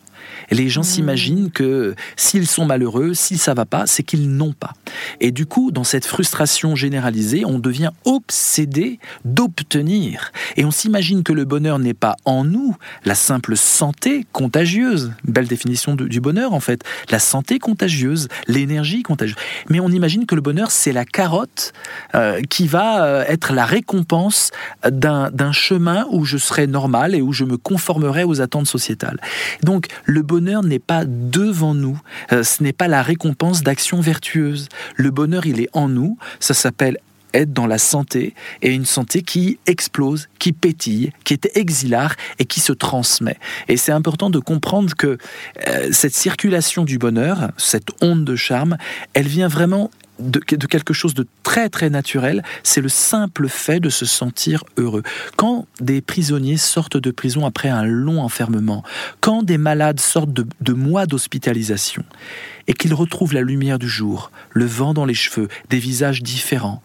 [0.51, 4.53] Et les gens s'imaginent que s'ils sont malheureux, si ça va pas, c'est qu'ils n'ont
[4.53, 4.75] pas.
[5.21, 10.33] Et du coup, dans cette frustration généralisée, on devient obsédé d'obtenir.
[10.57, 15.13] Et on s'imagine que le bonheur n'est pas en nous, la simple santé contagieuse.
[15.25, 16.83] Belle définition du bonheur en fait.
[17.11, 19.37] La santé contagieuse, l'énergie contagieuse.
[19.69, 21.73] Mais on imagine que le bonheur, c'est la carotte
[22.15, 24.51] euh, qui va euh, être la récompense
[24.85, 29.21] d'un chemin où je serai normal et où je me conformerai aux attentes sociétales.
[29.63, 31.99] Donc le bonheur n'est pas devant nous,
[32.33, 34.69] euh, ce n'est pas la récompense d'actions vertueuses.
[34.95, 36.99] Le bonheur, il est en nous, ça s'appelle
[37.33, 42.45] être dans la santé et une santé qui explose, qui pétille, qui est exilare et
[42.45, 43.39] qui se transmet.
[43.69, 45.17] Et c'est important de comprendre que
[45.67, 48.77] euh, cette circulation du bonheur, cette onde de charme,
[49.15, 49.91] elle vient vraiment
[50.31, 55.03] de, quelque chose de très très naturel, c'est le simple fait de se sentir heureux.
[55.37, 58.83] Quand des prisonniers sortent de prison après un long enfermement,
[59.21, 62.05] quand des malades sortent de, de mois d'hospitalisation,
[62.67, 66.83] et qu'ils retrouvent la lumière du jour, le vent dans les cheveux, des visages différents,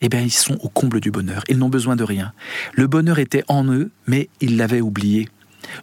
[0.00, 2.32] eh bien ils sont au comble du bonheur, ils n'ont besoin de rien.
[2.74, 5.28] Le bonheur était en eux, mais ils l'avaient oublié.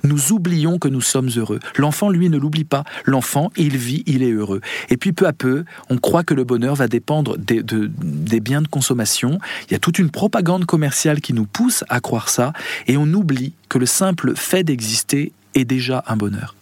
[0.03, 1.59] Nous oublions que nous sommes heureux.
[1.77, 2.83] L'enfant, lui, ne l'oublie pas.
[3.05, 4.61] L'enfant, il vit, il est heureux.
[4.89, 8.61] Et puis peu à peu, on croit que le bonheur va dépendre des, des, biens
[8.61, 9.39] de consommation.
[9.67, 12.53] Il y a toute une propagande commerciale qui nous pousse à croire ça.
[12.87, 16.55] Et on oublie que le simple fait d'exister est déjà un bonheur.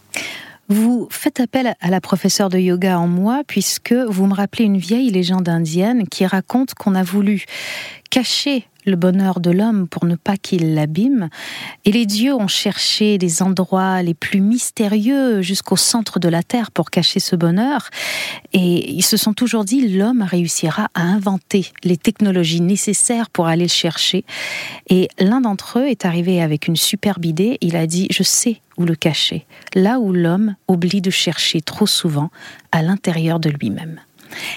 [0.70, 4.78] Vous faites appel à la professeure de yoga en moi puisque vous me rappelez une
[4.78, 7.46] vieille légende indienne qui raconte qu'on a voulu
[8.14, 11.30] cacher le bonheur de l'homme pour ne pas qu'il l'abîme.
[11.84, 16.70] Et les dieux ont cherché les endroits les plus mystérieux jusqu'au centre de la terre
[16.70, 17.90] pour cacher ce bonheur.
[18.52, 23.64] Et ils se sont toujours dit, l'homme réussira à inventer les technologies nécessaires pour aller
[23.64, 24.26] le chercher.
[24.90, 27.58] Et l'un d'entre eux est arrivé avec une superbe idée.
[27.62, 31.88] Il a dit, je sais où le cacher, là où l'homme oublie de chercher trop
[31.88, 32.30] souvent
[32.72, 34.00] à l'intérieur de lui-même.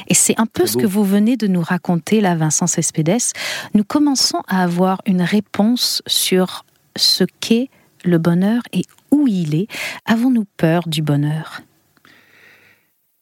[0.09, 3.33] Et c'est un peu ce que vous venez de nous raconter là, Vincent Cespedes.
[3.75, 6.65] Nous commençons à avoir une réponse sur
[6.97, 7.69] ce qu'est
[8.05, 9.69] le bonheur et où il est.
[10.05, 11.63] Avons-nous peur du bonheur?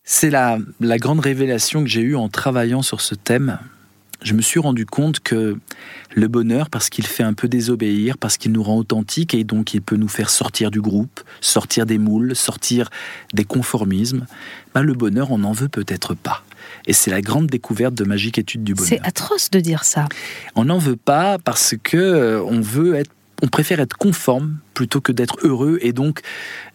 [0.02, 3.58] C'est la, la grande révélation que j'ai eue en travaillant sur ce thème.
[4.24, 5.58] Je me suis rendu compte que
[6.14, 9.74] le bonheur, parce qu'il fait un peu désobéir, parce qu'il nous rend authentiques et donc
[9.74, 12.88] il peut nous faire sortir du groupe, sortir des moules, sortir
[13.34, 14.26] des conformismes,
[14.74, 16.42] bah, le bonheur, on n'en veut peut-être pas.
[16.86, 18.88] Et c'est la grande découverte de Magique Étude du Bonheur.
[18.88, 20.08] C'est atroce de dire ça.
[20.54, 23.10] On n'en veut pas parce que euh, on veut être
[23.42, 26.20] on préfère être conforme plutôt que d'être heureux et donc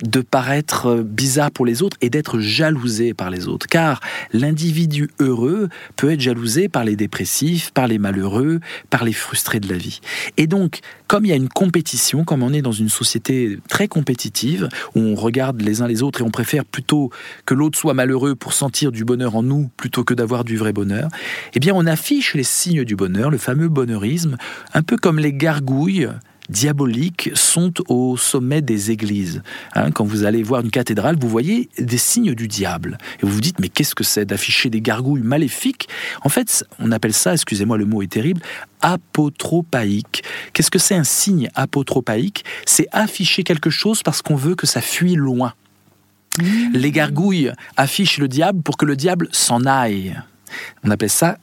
[0.04, 3.68] de paraître euh, bizarre pour les autres et d'être jalousé par les autres.
[3.68, 4.00] Car
[4.32, 9.70] l'individu heureux peut être jalousé par les dépressifs, par les malheureux, par les frustrés de
[9.70, 10.00] la vie.
[10.38, 13.88] Et donc, comme il y a une compétition, comme on est dans une société très
[13.88, 17.12] compétitive, où on regarde les uns les autres et on préfère plutôt
[17.46, 20.72] que l'autre soit malheureux pour sentir du bonheur en nous plutôt que d'avoir du vrai
[20.72, 21.10] bonheur,
[21.54, 24.38] eh bien on affiche les signes du bonheur, le fameux bonheurisme,
[24.74, 26.10] un peu comme les gargouilles
[26.50, 29.42] diaboliques sont au sommet des églises.
[29.76, 32.98] Hein, quand vous allez voir une cathédrale, vous voyez des signes du diable.
[33.22, 35.88] Et vous vous dites, mais qu'est-ce que c'est d'afficher des gargouilles maléfiques?
[36.24, 38.42] En fait, on appelle ça, excusez-moi, le mot est terrible,
[38.82, 40.24] apotropaïque.
[40.54, 44.82] Qu'est-ce que c'est un signe apotropaïque C'est afficher quelque chose parce qu'on veut que ça
[44.82, 45.54] fuit loin.
[46.38, 46.74] Mmh.
[46.74, 50.16] Les gargouilles affichent le diable pour que le diable s'en aille.
[50.84, 51.38] On appelle ça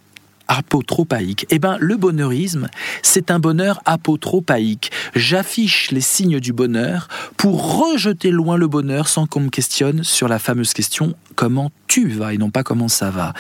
[0.49, 1.47] apotropaïque.
[1.51, 2.69] Eh bien, le bonheurisme,
[3.03, 4.91] c'est un bonheur apotropaïque.
[5.15, 10.29] J'affiche les signes du bonheur pour rejeter loin le bonheur sans qu'on me questionne sur
[10.29, 13.33] la fameuse question comment tu vas et non pas comment ça va.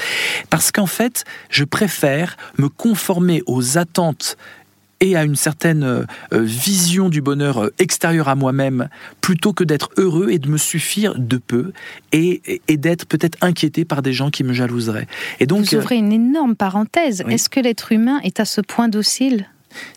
[0.51, 4.37] Parce qu'en fait, je préfère me conformer aux attentes
[5.01, 8.89] et à une certaine euh, vision du bonheur euh, extérieur à moi-même,
[9.21, 11.73] plutôt que d'être heureux et de me suffire de peu,
[12.13, 15.07] et, d'être peut-être inquiété par des gens qui me jalouseraient.
[15.41, 17.23] Et donc, Vous ouvrez une énorme parenthèse.
[17.29, 19.47] Est-ce que l'être humain est à ce point docile?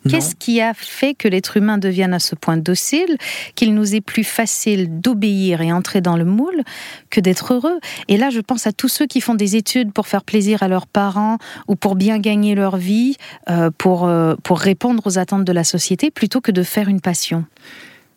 [0.08, 3.18] Qu'est-ce qui a fait que l'être humain devienne à ce point docile,
[3.56, 6.64] qu'il nous est plus facile d'obéir et entrer dans le moule
[7.10, 7.80] que d'être heureux?
[8.08, 10.68] Et là, je pense à tous ceux qui font des études pour faire plaisir à
[10.68, 11.38] leurs parents
[11.68, 13.16] ou pour bien gagner leur vie,
[13.50, 17.02] euh, pour, euh, pour répondre aux attentes de la société, plutôt que de faire une
[17.02, 17.46] passion.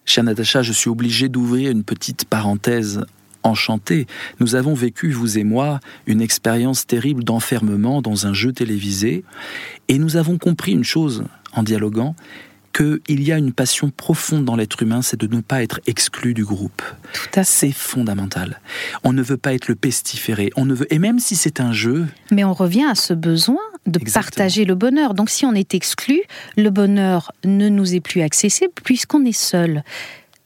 [0.05, 3.05] Chère Natacha, je suis obligé d'ouvrir une petite parenthèse
[3.42, 4.07] enchantée.
[4.40, 9.25] Nous avons vécu, vous et moi, une expérience terrible d'enfermement dans un jeu télévisé,
[9.88, 12.14] et nous avons compris une chose, en dialoguant,
[12.72, 16.34] qu'il y a une passion profonde dans l'être humain, c'est de ne pas être exclu
[16.34, 16.82] du groupe.
[17.12, 18.60] Tout à C'est fondamental.
[19.04, 20.50] On ne veut pas être le pestiféré.
[20.56, 22.06] On ne veut, et même si c'est un jeu.
[22.30, 25.14] Mais on revient à ce besoin de partager le bonheur.
[25.14, 26.22] Donc si on est exclu,
[26.56, 29.82] le bonheur ne nous est plus accessible puisqu'on est seul.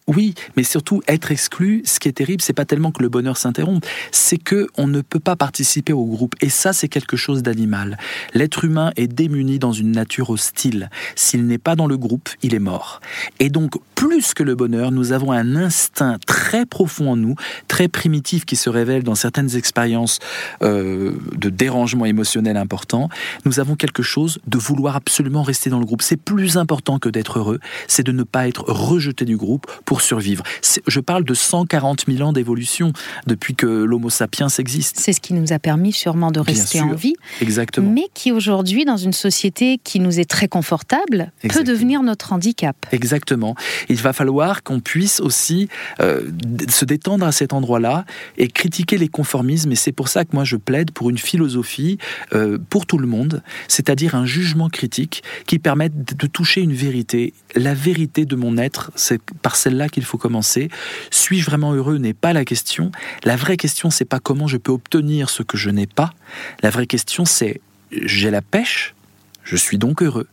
[0.09, 3.37] Oui, mais surtout être exclu, ce qui est terrible, c'est pas tellement que le bonheur
[3.37, 6.37] s'interrompt, c'est que on ne peut pas participer au groupe.
[6.41, 7.99] Et ça, c'est quelque chose d'animal.
[8.33, 10.91] L'être humain est démuni dans une nature hostile.
[11.17, 13.01] S'il n'est pas dans le groupe, il est mort.
[13.41, 17.35] Et donc, plus que le bonheur, nous avons un instinct très profond en nous,
[17.67, 20.21] très primitif, qui se révèle dans certaines expériences
[20.63, 23.09] euh, de dérangement émotionnel important.
[23.45, 26.03] Nous avons quelque chose de vouloir absolument rester dans le groupe.
[26.03, 29.96] C'est plus important que d'être heureux, c'est de ne pas être rejeté du groupe pour
[30.01, 30.43] survivre.
[30.87, 32.93] Je parle de 140 000 ans d'évolution
[33.27, 34.99] depuis que l'Homo sapiens existe.
[34.99, 37.15] C'est ce qui nous a permis sûrement de rester en vie.
[37.41, 37.91] Exactement.
[37.91, 42.77] Mais qui aujourd'hui, dans une société qui nous est très confortable, peut devenir notre handicap.
[42.93, 43.55] Exactement.
[43.89, 45.69] Il va falloir qu'on puisse aussi
[46.01, 46.31] euh,
[46.69, 48.05] se détendre à cet endroit-là
[48.39, 49.73] et critiquer les conformismes.
[49.73, 51.99] Et c'est pour ça que moi je plaide pour une philosophie
[52.33, 57.33] euh, pour tout le monde, c'est-à-dire un jugement critique qui permette de toucher une vérité.
[57.55, 60.71] La vérité de mon être, c'est par celle-là qu'il faut commencer.
[61.11, 62.91] Suis-je vraiment heureux n'est pas la question.
[63.25, 66.13] La vraie question, c'est pas comment je peux obtenir ce que je n'ai pas.
[66.63, 68.95] La vraie question, c'est j'ai la pêche,
[69.45, 70.27] je suis donc heureux.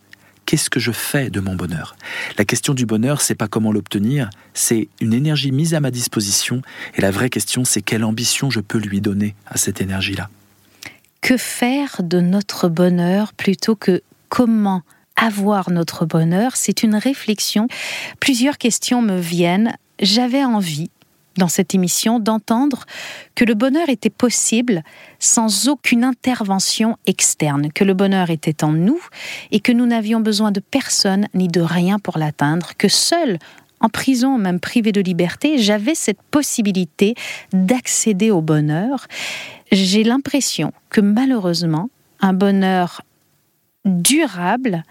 [0.46, 1.96] Qu'est-ce que je fais de mon bonheur?
[2.38, 6.62] La question du bonheur, c'est pas comment l'obtenir, c'est une énergie mise à ma disposition.
[6.96, 10.30] Et la vraie question, c'est quelle ambition je peux lui donner à cette énergie-là?
[11.22, 14.84] Que faire de notre bonheur plutôt que comment
[15.16, 17.68] avoir notre bonheur C'est une réflexion.
[18.20, 19.76] Plusieurs questions me viennent.
[20.00, 20.90] J'avais envie
[21.38, 22.86] dans cette émission d'entendre
[23.36, 24.84] que le bonheur était possible
[25.20, 29.02] sans aucune intervention externe, que le bonheur était en nous
[29.52, 33.40] et que nous n'avions besoin de personne ni de rien pour l'atteindre, que seul
[33.80, 37.16] en prison, même privé de liberté, j'avais cette possibilité
[37.52, 39.08] d'accéder au bonheur.
[39.74, 41.90] J'ai l'impression que malheureusement,
[42.22, 43.02] un bonheur
[43.84, 44.84] durable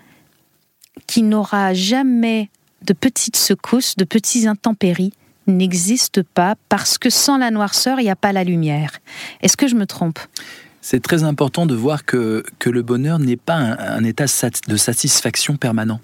[1.12, 2.48] qui n'aura jamais
[2.86, 5.12] de petites secousses, de petits intempéries,
[5.46, 8.92] n'existe pas parce que sans la noirceur, il n'y a pas la lumière.
[9.42, 10.18] Est-ce que je me trompe?
[10.80, 15.58] C'est très important de voir que, que le bonheur n'est pas un, état de satisfaction
[15.58, 16.00] permanent.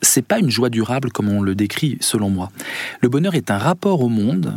[0.00, 2.52] C'est pas une joie durable comme on le décrit selon moi.
[3.00, 4.56] Le bonheur est un rapport au monde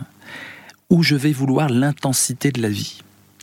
[0.91, 3.01] où je vais vouloir l'intensité de la vie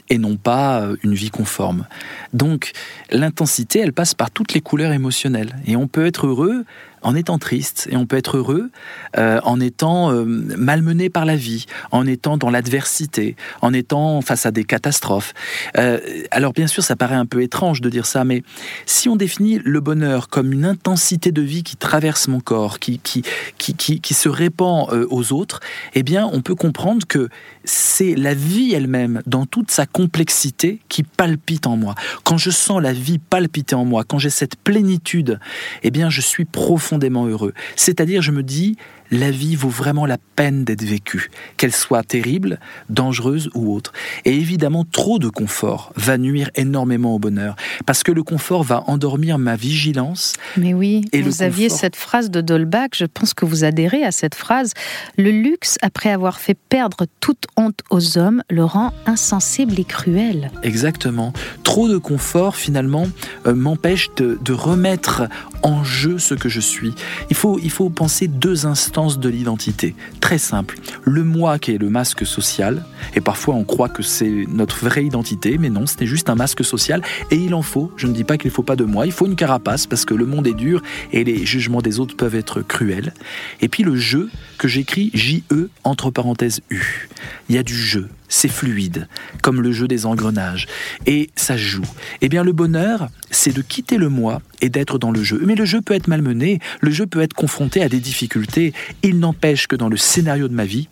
[0.09, 1.87] et non pas euh, une vie conforme.
[2.33, 2.73] Donc
[3.11, 5.57] l'intensité, elle passe par toutes les couleurs émotionnelles.
[5.67, 6.65] Et on peut être heureux
[7.03, 8.71] en étant triste et on peut être heureux
[9.17, 14.47] euh, en étant euh, malmené par la vie, en étant dans l'adversité, en étant face
[14.47, 15.35] à des catastrophes.
[15.77, 15.99] Euh,
[16.31, 18.43] alors bien sûr, ça paraît un peu étrange de dire ça, mais
[18.87, 22.99] si on définit le bonheur comme une intensité de vie qui traverse mon corps, qui,
[22.99, 23.23] qui,
[23.59, 25.61] qui, qui, qui se répand aux autres,
[25.95, 27.29] eh bien on peut comprendre que
[27.65, 31.95] c'est la vie elle-même, dans toute sa complexité, qui palpite en moi.
[32.25, 35.41] Quand je sens la vie palpiter en moi, quand j'ai cette plénitude,
[35.83, 36.86] eh bien je suis profond
[37.27, 37.53] heureux.
[37.77, 38.77] C'est-à-dire, je me dis,
[39.11, 42.59] la vie vaut vraiment la peine d'être vécue, qu'elle soit terrible,
[42.91, 43.93] dangereuse ou autre.
[44.25, 48.85] Et évidemment, trop de confort va nuire énormément au bonheur, parce que le confort va
[48.87, 50.35] endormir ma vigilance.
[50.57, 54.13] Mais oui, et vous aviez cette phrase de Dolbach, je pense que vous adhérez à
[54.13, 54.73] cette phrase,
[55.17, 60.51] le luxe, après avoir fait perdre toute honte aux hommes, le rend insensible et cruel.
[60.63, 61.33] Exactement.
[61.63, 63.09] Trop de confort, finalement,
[63.47, 65.29] euh, m'empêche de, de remettre
[65.63, 66.95] en jeu ce que je suis.
[67.31, 69.95] Il faut, il faut penser deux instants de l'identité.
[70.21, 70.79] Très simple.
[71.05, 72.83] Le moi qui est le masque social,
[73.15, 76.65] et parfois on croit que c'est notre vraie identité, mais non, c'est juste un masque
[76.65, 77.93] social, et il en faut.
[77.97, 80.07] Je ne dis pas qu'il ne faut pas de moi, il faut une carapace, parce
[80.07, 80.83] que le monde est dur,
[81.13, 83.13] et les jugements des autres peuvent être cruels.
[83.61, 87.09] Et puis le jeu, que j'écris J-E entre parenthèses U.
[87.51, 89.09] Il y a du jeu, c'est fluide,
[89.43, 90.67] comme le jeu des engrenages,
[91.07, 91.87] et ça joue.
[92.21, 95.41] Eh bien, le bonheur, c'est de quitter le moi et d'être dans le jeu.
[95.45, 98.73] Mais le jeu peut être malmené, le jeu peut être confronté à des difficultés.
[99.03, 100.89] Il n'empêche que dans le scénario de ma vie,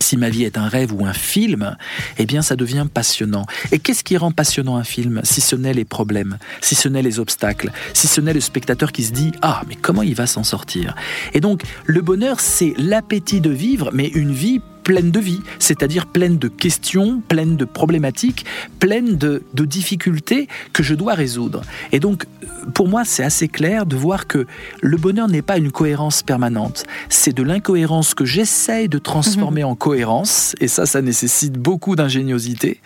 [0.00, 1.76] si ma vie est un rêve ou un film,
[2.18, 3.46] eh bien ça devient passionnant.
[3.72, 7.02] Et qu'est-ce qui rend passionnant un film si ce n'est les problèmes, si ce n'est
[7.02, 10.26] les obstacles, si ce n'est le spectateur qui se dit ah mais comment il va
[10.26, 10.94] s'en sortir?
[11.32, 16.06] Et donc le bonheur c'est l'appétit de vivre mais une vie pleine de vie, c'est-à-dire
[16.06, 18.44] pleine de questions, pleine de problématiques,
[18.78, 21.62] pleine de, difficultés que je dois résoudre.
[21.90, 22.26] Et donc,
[22.74, 24.46] pour moi, c'est assez clair de voir que
[24.82, 29.70] le bonheur n'est pas une cohérence permanente, c'est de l'incohérence que j'essaye de transformer mhm.
[29.70, 32.80] en cohérence, et ça, ça nécessite beaucoup d'ingéniosité,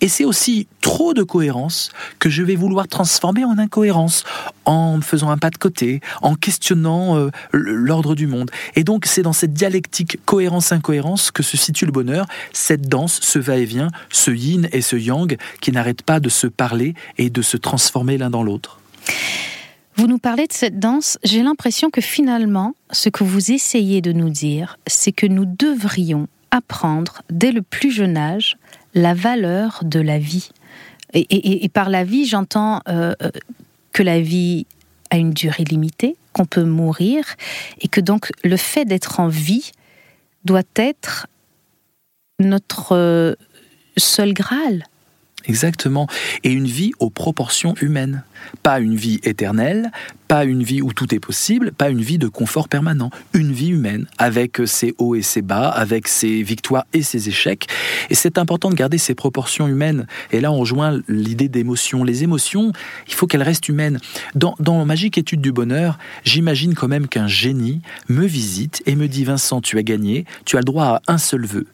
[0.00, 4.24] et c'est aussi trop de cohérence que je vais vouloir transformer en incohérence,
[4.64, 8.50] en faisant un pas de côté, en questionnant euh, l'ordre du monde.
[8.76, 13.38] Et donc, c'est dans cette dialectique cohérence-incohérence que se situe le bonheur, cette danse, ce
[13.38, 17.56] va-et-vient, ce yin et ce yang qui n'arrêtent pas de se parler et de se
[17.56, 18.78] transformer l'un dans l'autre.
[19.96, 24.12] Vous nous parlez de cette danse, j'ai l'impression que finalement, ce que vous essayez de
[24.12, 28.56] nous dire, c'est que nous devrions apprendre dès le plus jeune âge
[28.94, 30.50] la valeur de la vie.
[31.12, 33.30] Et, par la vie, j'entends euh, euh,
[33.94, 34.66] que la vie
[35.08, 37.24] a une durée limitée, qu'on peut mourir,
[37.80, 39.70] et que donc le fait d'être en vie
[40.44, 41.26] doit être
[42.38, 43.34] notre euh,
[43.96, 44.84] seul Graal.
[45.46, 46.06] Exactement.
[46.42, 48.24] Et une vie aux proportions humaines.
[48.62, 49.90] Pas une vie éternelle,
[50.28, 53.10] pas une vie où tout est possible, pas une vie de confort permanent.
[53.32, 57.68] Une vie humaine, avec ses hauts et ses bas, avec ses victoires et ses échecs.
[58.10, 60.06] Et c'est important de garder ces proportions humaines.
[60.32, 62.04] Et là, on rejoint l'idée d'émotion.
[62.04, 62.72] Les émotions,
[63.06, 63.98] il faut qu'elles restent humaines.
[64.34, 69.08] Dans, dans Magique étude du bonheur, j'imagine quand même qu'un génie me visite et me
[69.08, 71.66] dit Vincent, tu as gagné, tu as le droit à un seul vœu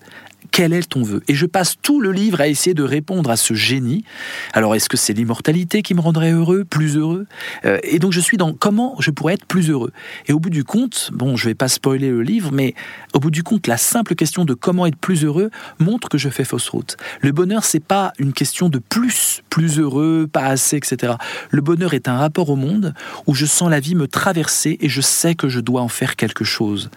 [0.50, 1.22] quel est ton vœu?
[1.28, 4.04] Et je passe tout le livre à essayer de répondre à ce génie.
[4.52, 7.26] Alors, est-ce que c'est l'immortalité qui me rendrait heureux, plus heureux?
[7.64, 9.92] Euh, Et donc, je suis dans comment je pourrais être plus heureux.
[10.26, 12.74] Et au bout du compte, bon, je vais pas spoiler le livre, mais
[13.14, 16.28] au bout du compte, la simple question de comment être plus heureux montre que je
[16.28, 16.96] fais fausse route.
[17.20, 21.14] Le bonheur, c'est pas une question de plus, plus heureux, pas assez, etc.
[21.50, 22.94] Le bonheur est un rapport au monde
[23.26, 26.16] où je sens la vie me traverser et je sais que je dois en faire
[26.16, 26.90] quelque chose.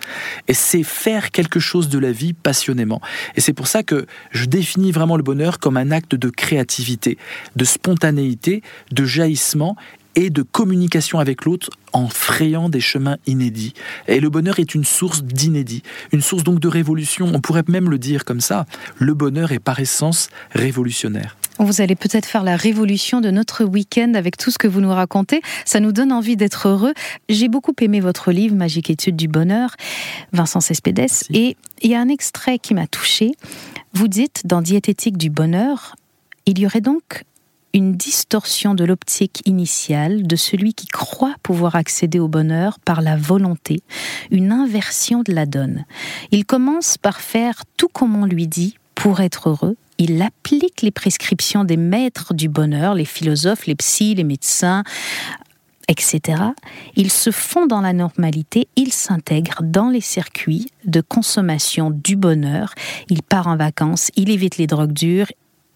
[0.48, 3.02] Et c'est faire quelque chose de la vie passionnément.
[3.36, 7.18] Et c'est pour ça que je définis vraiment le bonheur comme un acte de créativité,
[7.56, 9.76] de spontanéité, de jaillissement
[10.16, 13.74] et de communication avec l'autre en frayant des chemins inédits.
[14.08, 17.32] Et le bonheur est une source d'inédit, une source donc de révolution.
[17.34, 18.66] On pourrait même le dire comme ça.
[19.00, 21.36] Le bonheur est par essence révolutionnaire.
[21.60, 24.90] Vous allez peut-être faire la révolution de notre week-end avec tout ce que vous nous
[24.90, 25.42] racontez.
[25.66, 26.94] Ça nous donne envie d'être heureux.
[27.30, 29.76] J'ai beaucoup aimé votre livre Magique étude du bonheur,
[30.32, 31.30] Vincent Cespedes.
[31.32, 33.34] Et il y a un extrait qui m'a touché.
[33.94, 35.96] Vous dites dans Diététique du bonheur,
[36.48, 37.24] il y aurait donc
[37.74, 43.16] une distorsion de l'optique initiale de celui qui croit pouvoir accéder au bonheur par la
[43.16, 43.82] volonté,
[44.32, 45.86] une inversion de la donne.
[46.32, 50.92] Il commence par faire tout comme on lui dit pour être heureux, il applique les
[50.92, 54.84] prescriptions des maîtres du bonheur, les philosophes, les psys, les médecins,
[55.88, 56.42] etc.
[56.96, 62.74] Il se fond dans la normalité, il s'intègre dans les circuits de consommation du bonheur,
[63.10, 65.28] il part en vacances, il évite les drogues dures,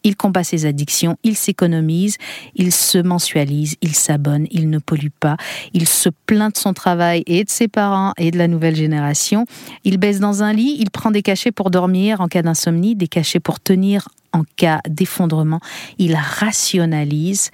[0.07, 2.15] il combat ses addictions, il s'économise,
[2.55, 5.35] il se mensualise, il s'abonne, il ne pollue pas,
[5.73, 9.45] il se plaint de son travail et de ses parents et de la nouvelle génération,
[9.83, 13.09] il baisse dans un lit, il prend des cachets pour dormir en cas d'insomnie, des
[13.09, 15.59] cachets pour tenir en cas d'effondrement,
[15.97, 17.51] il rationalise.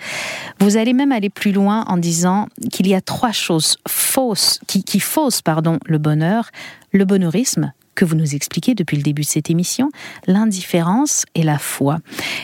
[0.59, 4.83] Vous allez même aller plus loin en disant qu'il y a trois choses fausses, qui,
[4.83, 6.49] qui faussent pardon, le bonheur,
[6.91, 9.89] le bonheurisme, que vous nous expliquez depuis le début de cette émission,
[10.27, 11.99] l'indifférence et la foi.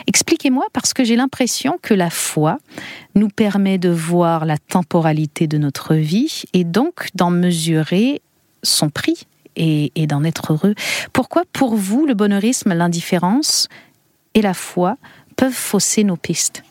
[0.08, 2.58] Expliquez-moi parce que j'ai l'impression que la foi
[3.16, 8.22] nous permet de voir la temporalité de notre vie et donc d'en mesurer
[8.64, 9.26] son prix
[9.56, 10.74] et, d'en être heureux.
[11.12, 13.68] Pourquoi pour vous le bonheurisme, l'indifférence
[14.34, 14.98] et la foi
[15.36, 16.64] peuvent fausser nos pistes?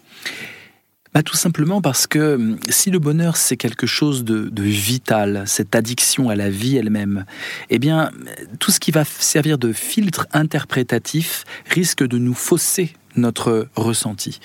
[1.15, 5.75] Bah, tout simplement parce que hum, si le bonheur c'est quelque chose de, vital, cette
[5.75, 7.25] addiction à la vie elle-même,
[7.71, 8.11] eh bien
[8.59, 14.41] tout ce qui va servir de filtre interprétatif risque de nous fausser notre ressenti.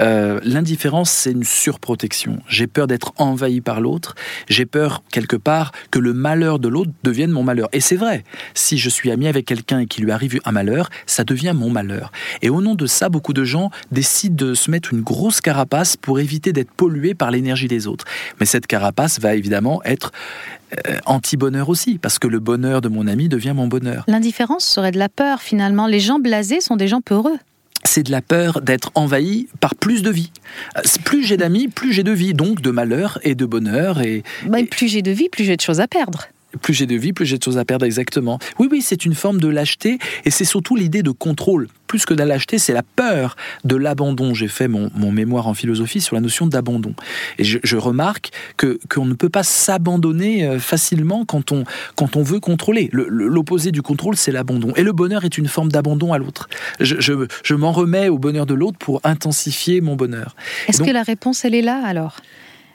[0.00, 2.38] Euh, l'indifférence, c'est une surprotection.
[2.48, 4.14] J'ai peur d'être envahi par l'autre.
[4.48, 7.68] J'ai peur, quelque part, que le malheur de l'autre devienne mon malheur.
[7.72, 8.24] Et c'est vrai.
[8.54, 11.70] Si je suis ami avec quelqu'un et qu'il lui arrive un malheur, ça devient mon
[11.70, 12.12] malheur.
[12.42, 15.96] Et au nom de ça, beaucoup de gens décident de se mettre une grosse carapace
[15.96, 18.04] pour éviter d'être pollués par l'énergie des autres.
[18.40, 20.12] Mais cette carapace va évidemment être
[20.88, 24.04] euh, anti-bonheur aussi, parce que le bonheur de mon ami devient mon bonheur.
[24.08, 25.86] L'indifférence serait de la peur finalement.
[25.86, 27.38] Les gens blasés sont des gens peureux
[27.84, 30.30] c'est de la peur d'être envahi par plus de vie.
[30.76, 34.00] Euh, plus j'ai d'amis, plus j'ai de vie, donc de malheur et de bonheur.
[34.00, 36.28] Et, bah, plus j'ai de vie, plus j'ai de choses à perdre
[36.60, 38.38] plus j'ai de vie, plus j'ai de choses à perdre, exactement.
[38.58, 41.68] Oui, oui, c'est une forme de lâcheté, et c'est surtout l'idée de contrôle.
[41.86, 44.32] Plus que de la lâcheté, c'est la peur de l'abandon.
[44.32, 46.94] J'ai fait mon, mémoire en philosophie sur la notion d'abandon.
[47.38, 51.64] Et je, remarque que qu'on ne peut pas s'abandonner euh, facilement quand on,
[51.96, 52.88] quand on veut contrôler.
[52.92, 54.72] L'opposé du contrôle, c'est l'abandon.
[54.76, 56.48] Et le bonheur est une forme d'abandon à l'autre.
[56.80, 60.34] Je, je, m'en remets au bonheur de l'autre pour intensifier mon bonheur.
[60.68, 62.16] Est-ce que la réponse, elle est là alors?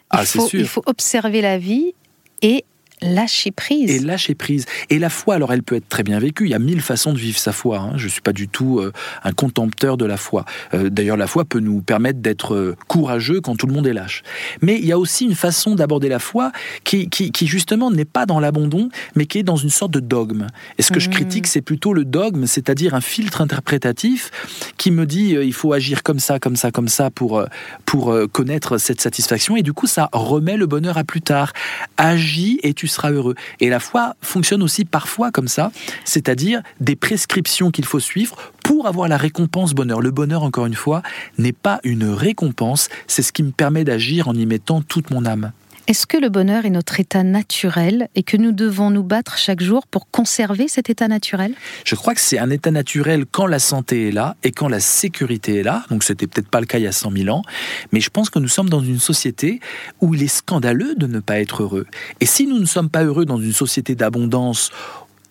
[0.10, 0.60] Ah, faut, sûr.
[0.60, 1.94] il faut observer la vie
[2.42, 2.64] et
[3.02, 3.92] lâcher prise.
[3.92, 4.66] Et lâcher prise.
[4.90, 6.46] Et la foi, alors elle peut être très bien vécue.
[6.46, 7.80] Il y a mille façons de vivre sa foi.
[7.80, 7.94] Hein.
[7.96, 8.92] Je ne suis pas du tout euh,
[9.24, 10.46] un contempteur de la foi.
[10.74, 13.94] Euh, d'ailleurs, la foi peut nous permettre d'être euh, courageux quand tout le monde est
[13.94, 14.24] lâche.
[14.62, 16.52] Mais il y a aussi une façon d'aborder la foi
[16.84, 20.48] qui, qui, justement n'est pas dans l'abandon, mais qui est dans une sorte de dogme.
[20.78, 21.14] Et ce que je mmh.
[21.14, 24.32] critique, c'est plutôt le dogme, c'est-à-dire un filtre interprétatif
[24.78, 27.44] qui me dit il faut agir comme ça, comme ça, comme ça pour,
[27.86, 29.56] pour connaître cette satisfaction.
[29.56, 31.54] Et du coup, ça remet le bonheur à plus tard.
[31.98, 33.36] Agis et tu sera heureux.
[33.60, 35.72] Et la foi fonctionne aussi parfois comme ça,
[36.06, 40.02] c'est-à-dire des prescriptions qu'il faut suivre pour avoir la récompense bonheur.
[40.02, 41.02] Le bonheur, encore une fois,
[41.38, 45.26] n'est pas une récompense, c'est ce qui me permet d'agir en y mettant toute mon
[45.26, 45.52] âme.
[45.88, 49.62] Est-ce que le bonheur est notre état naturel et que nous devons nous battre chaque
[49.62, 51.54] jour pour conserver cet état naturel?
[51.86, 54.82] Je crois que c'est un état naturel quand la santé est là et quand la
[54.82, 55.86] sécurité est là.
[55.90, 57.42] Donc c'était peut-être pas le cas il y a 100 000 ans,
[57.94, 59.62] mais je pense que nous sommes dans une société
[60.02, 61.88] où il est scandaleux de ne pas être heureux.
[62.20, 64.72] Et si nous ne sommes pas heureux dans une société d'abondance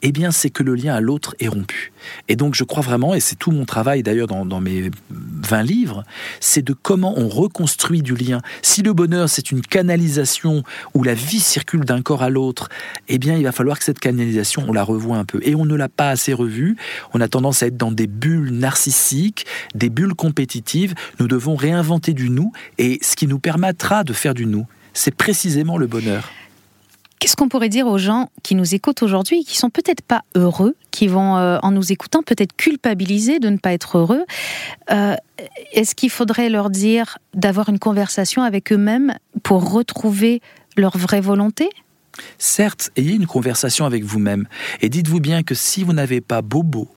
[0.09, 1.91] eh bien, c'est que le lien à l'autre est rompu.
[2.29, 6.05] Et donc, je crois vraiment, et c'est tout mon travail d'ailleurs dans, mes 20 livres,
[6.39, 8.41] c'est de comment on reconstruit du lien.
[8.63, 10.63] Si le bonheur, c'est une canalisation
[10.95, 12.69] où la vie circule d'un corps à l'autre,
[13.09, 15.41] eh bien, il va falloir que cette canalisation, on la revoie un peu.
[15.43, 16.77] Et on ne l'a pas assez revue.
[17.13, 19.45] On a tendance à être dans des bulles narcissiques,
[19.75, 20.95] des bulles compétitives.
[21.19, 25.17] Nous devons réinventer du nous, et ce qui nous permettra de faire du nous, c'est
[25.17, 26.31] précisément le bonheur.
[27.19, 30.77] Qu'est-ce qu'on pourrait dire aux gens qui nous écoutent aujourd'hui, qui sont peut-être pas heureux,
[30.91, 34.25] qui vont, euh, en nous écoutant, peut-être culpabiliser de ne pas être heureux
[34.91, 35.17] euh,
[35.73, 40.43] Est-ce qu'il faudrait leur dire d'avoir une conversation avec eux-mêmes pour retrouver
[40.77, 41.71] leur vraie volonté?
[42.39, 44.47] Certes, ayez une conversation avec vous-même
[44.81, 46.89] et dites-vous bien que si vous n'avez pas bobo,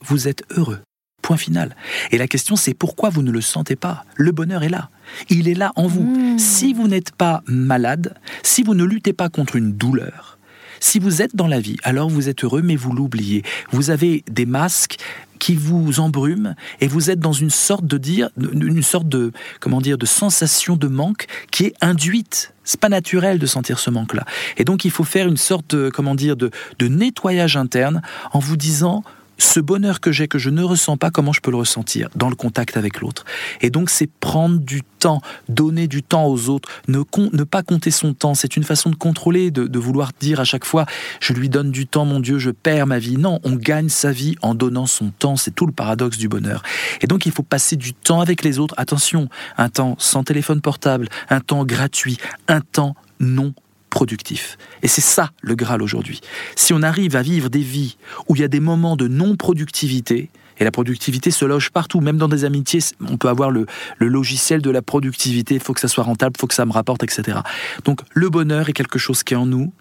[0.00, 0.80] vous êtes heureux.
[1.28, 1.76] Point final.
[2.10, 4.06] Et la question, c'est pourquoi vous ne le sentez pas?
[4.16, 4.88] Le bonheur est là.
[5.28, 6.04] Il est là en vous.
[6.04, 6.38] Hmm.
[6.38, 10.38] Si vous n'êtes pas malade, si vous ne luttez pas contre une douleur,
[10.80, 13.42] si vous êtes dans la vie, alors vous êtes heureux, mais vous l'oubliez.
[13.72, 14.96] Vous avez des masques
[15.38, 19.82] qui vous embrument et vous êtes dans une sorte de dire, une sorte de comment
[19.82, 22.54] dire, de sensation de manque qui est induite.
[22.64, 24.24] C'est pas naturel de sentir ce manque-là.
[24.56, 28.00] Et donc il faut faire une sorte de comment dire de, de nettoyage interne
[28.32, 29.04] en vous disant
[29.38, 32.28] ce bonheur que j'ai, que je ne ressens pas, comment je peux le ressentir dans
[32.28, 33.24] le contact avec l'autre?
[33.60, 37.02] Et donc c'est prendre du temps, donner du temps aux autres, ne,
[37.44, 38.34] pas compter son temps.
[38.34, 40.86] C'est une façon de contrôler, de, de, vouloir dire à chaque fois,
[41.20, 43.16] je lui donne du temps, mon Dieu, je perds ma vie.
[43.16, 45.36] Non, on gagne sa vie en donnant son temps.
[45.36, 46.62] C'est tout le paradoxe du bonheur.
[47.00, 48.74] Et donc il faut passer du temps avec les autres.
[48.76, 52.18] Attention, un temps sans téléphone portable, un temps gratuit,
[52.48, 53.54] un temps non
[53.88, 54.56] productif.
[54.82, 56.20] Et c'est ça le Graal aujourd'hui.
[56.56, 57.96] Si on arrive à vivre des vies
[58.28, 60.30] où il y a des moments de non-productivité,
[60.60, 63.66] et la productivité se loge partout, même dans des amitiés, on peut avoir le,
[64.00, 66.72] logiciel de la productivité, il faut que ça soit rentable, il faut que ça me
[66.72, 67.38] rapporte, etc.
[67.84, 69.72] Donc le bonheur est quelque chose qui est en nous,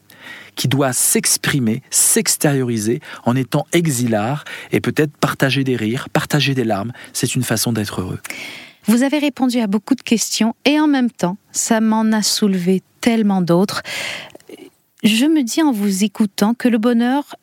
[0.55, 6.91] qui doit s'exprimer, s'extérioriser en étant exilard et peut-être partager des rires, partager des larmes.
[7.13, 8.19] C'est une façon d'être heureux.
[8.87, 12.81] Vous avez répondu à beaucoup de questions et en même temps, ça m'en a soulevé
[13.01, 13.81] tellement d'autres.
[15.03, 17.35] Je me dis en vous écoutant que le bonheur,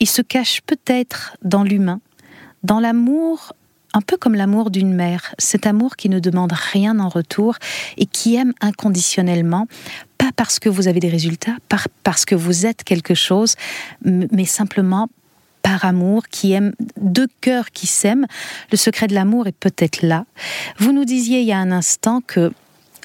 [0.00, 2.00] il se cache peut-être dans l'humain,
[2.64, 3.52] dans l'amour,
[3.94, 7.54] un peu comme l'amour d'une mère, cet amour qui ne demande rien en retour
[7.96, 9.68] et qui aime inconditionnellement,
[10.18, 13.54] pas parce que vous avez des résultats, pas parce que vous êtes quelque chose,
[14.04, 15.08] mais simplement
[15.62, 18.26] par amour, qui aime deux cœurs qui s'aiment.
[18.70, 20.24] Le secret de l'amour est peut-être là.
[20.78, 22.52] Vous nous disiez il y a un instant que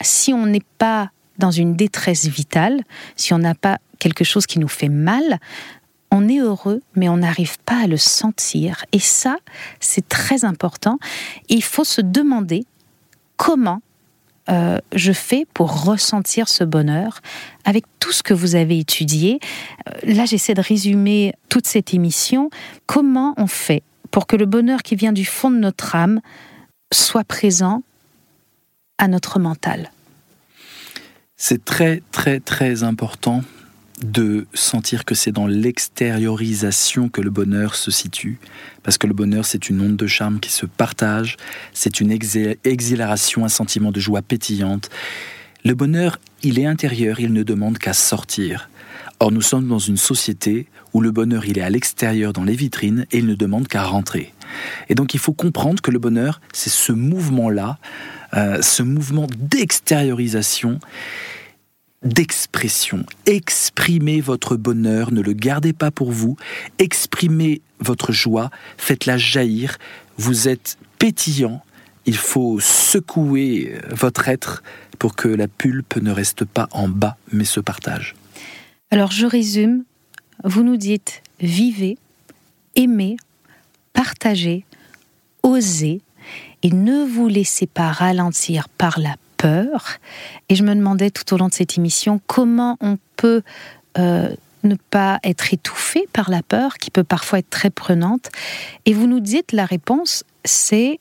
[0.02, 2.82] si on n'est pas dans une détresse vitale,
[3.16, 5.40] si on n'a pas quelque chose qui nous fait mal,
[6.12, 8.86] on est heureux, mais on n'arrive pas à le sentir.
[8.92, 9.38] Et ça,
[9.80, 11.00] c'est très important.
[11.50, 12.66] il faut se demander
[13.38, 13.82] comment
[14.50, 17.22] euh, je fais pour ressentir ce bonheur
[17.64, 19.40] avec tout ce que vous avez étudié.
[19.88, 22.50] Euh, là, j'essaie de résumer toute cette émission.
[22.86, 26.20] Comment on fait pour que le bonheur qui vient du fond de notre âme
[26.92, 27.84] soit présent
[28.98, 29.92] à notre mental?
[31.38, 33.44] C'est très, très, très important
[34.04, 38.38] de sentir que c'est dans l'extériorisation que le bonheur se situe,
[38.84, 41.38] parce que le bonheur c'est une onde de charme qui se partage,
[41.74, 44.90] c'est une exhilaration, un sentiment de joie pétillante.
[45.66, 48.70] Le bonheur, il est intérieur, il ne demande qu'à sortir.
[49.20, 52.56] Or nous sommes dans une société où le bonheur il est à l'extérieur dans les
[52.56, 54.34] vitrines et il ne demande qu'à rentrer.
[54.90, 57.78] Et donc il faut comprendre que le bonheur c'est ce mouvement-là,
[58.34, 60.80] euh, ce mouvement d'extériorisation
[62.04, 63.06] d'expression.
[63.26, 66.36] Exprimez votre bonheur, ne le gardez pas pour vous,
[66.80, 69.78] exprimez votre joie, faites-la jaillir,
[70.18, 71.62] vous êtes pétillant,
[72.06, 74.64] il faut secouer euh, votre être
[75.00, 78.16] pour que la pulpe ne reste pas en bas mais se partage.
[78.92, 79.84] Alors je résume,
[80.44, 81.98] vous nous dites vivez,
[82.76, 83.18] aimez,
[83.94, 84.66] partagez,
[85.42, 86.02] osez
[86.62, 89.16] et ne vous laissez pas ralentir par la
[90.50, 93.42] Et je me demandais tout au long de cette émission comment on peut
[93.98, 94.30] euh,
[94.64, 98.30] ne pas être étouffé par la peur qui peut parfois être très prenante.
[98.86, 101.00] Et vous nous dites la réponse, c'est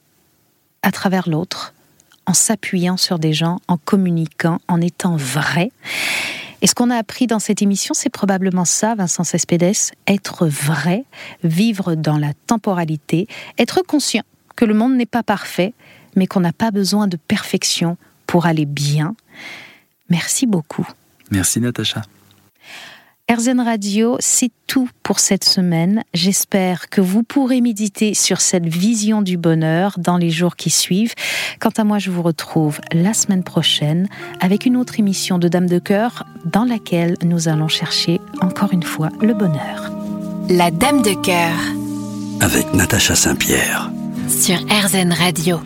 [0.83, 1.75] à travers l'autre,
[2.27, 5.71] en s'appuyant sur des gens, en communiquant, en étant vrai.
[6.61, 11.05] Et ce qu'on a appris dans cette émission, c'est probablement ça, Vincent Cespedes, être vrai,
[11.43, 13.27] vivre dans la temporalité,
[13.59, 14.23] être conscient
[14.55, 15.75] que le monde n'est pas parfait,
[16.15, 17.97] mais qu'on n'a pas besoin de perfection
[18.33, 19.15] pour aller bien.
[20.09, 20.89] Merci beaucoup.
[21.31, 22.01] Merci Natacha.
[23.31, 26.03] RZN Radio, c'est tout pour cette semaine.
[26.15, 31.13] J'espère que vous pourrez méditer sur cette vision du bonheur dans les jours qui suivent.
[31.61, 34.09] Quant à moi, je vous retrouve la semaine prochaine
[34.41, 38.83] avec une autre émission de Dame de Cœur dans laquelle nous allons chercher encore une
[38.83, 39.93] fois le bonheur.
[40.49, 41.55] La Dame de Cœur
[42.41, 43.91] Avec Natacha Saint-Pierre.
[44.27, 45.61] sur RZN Radio.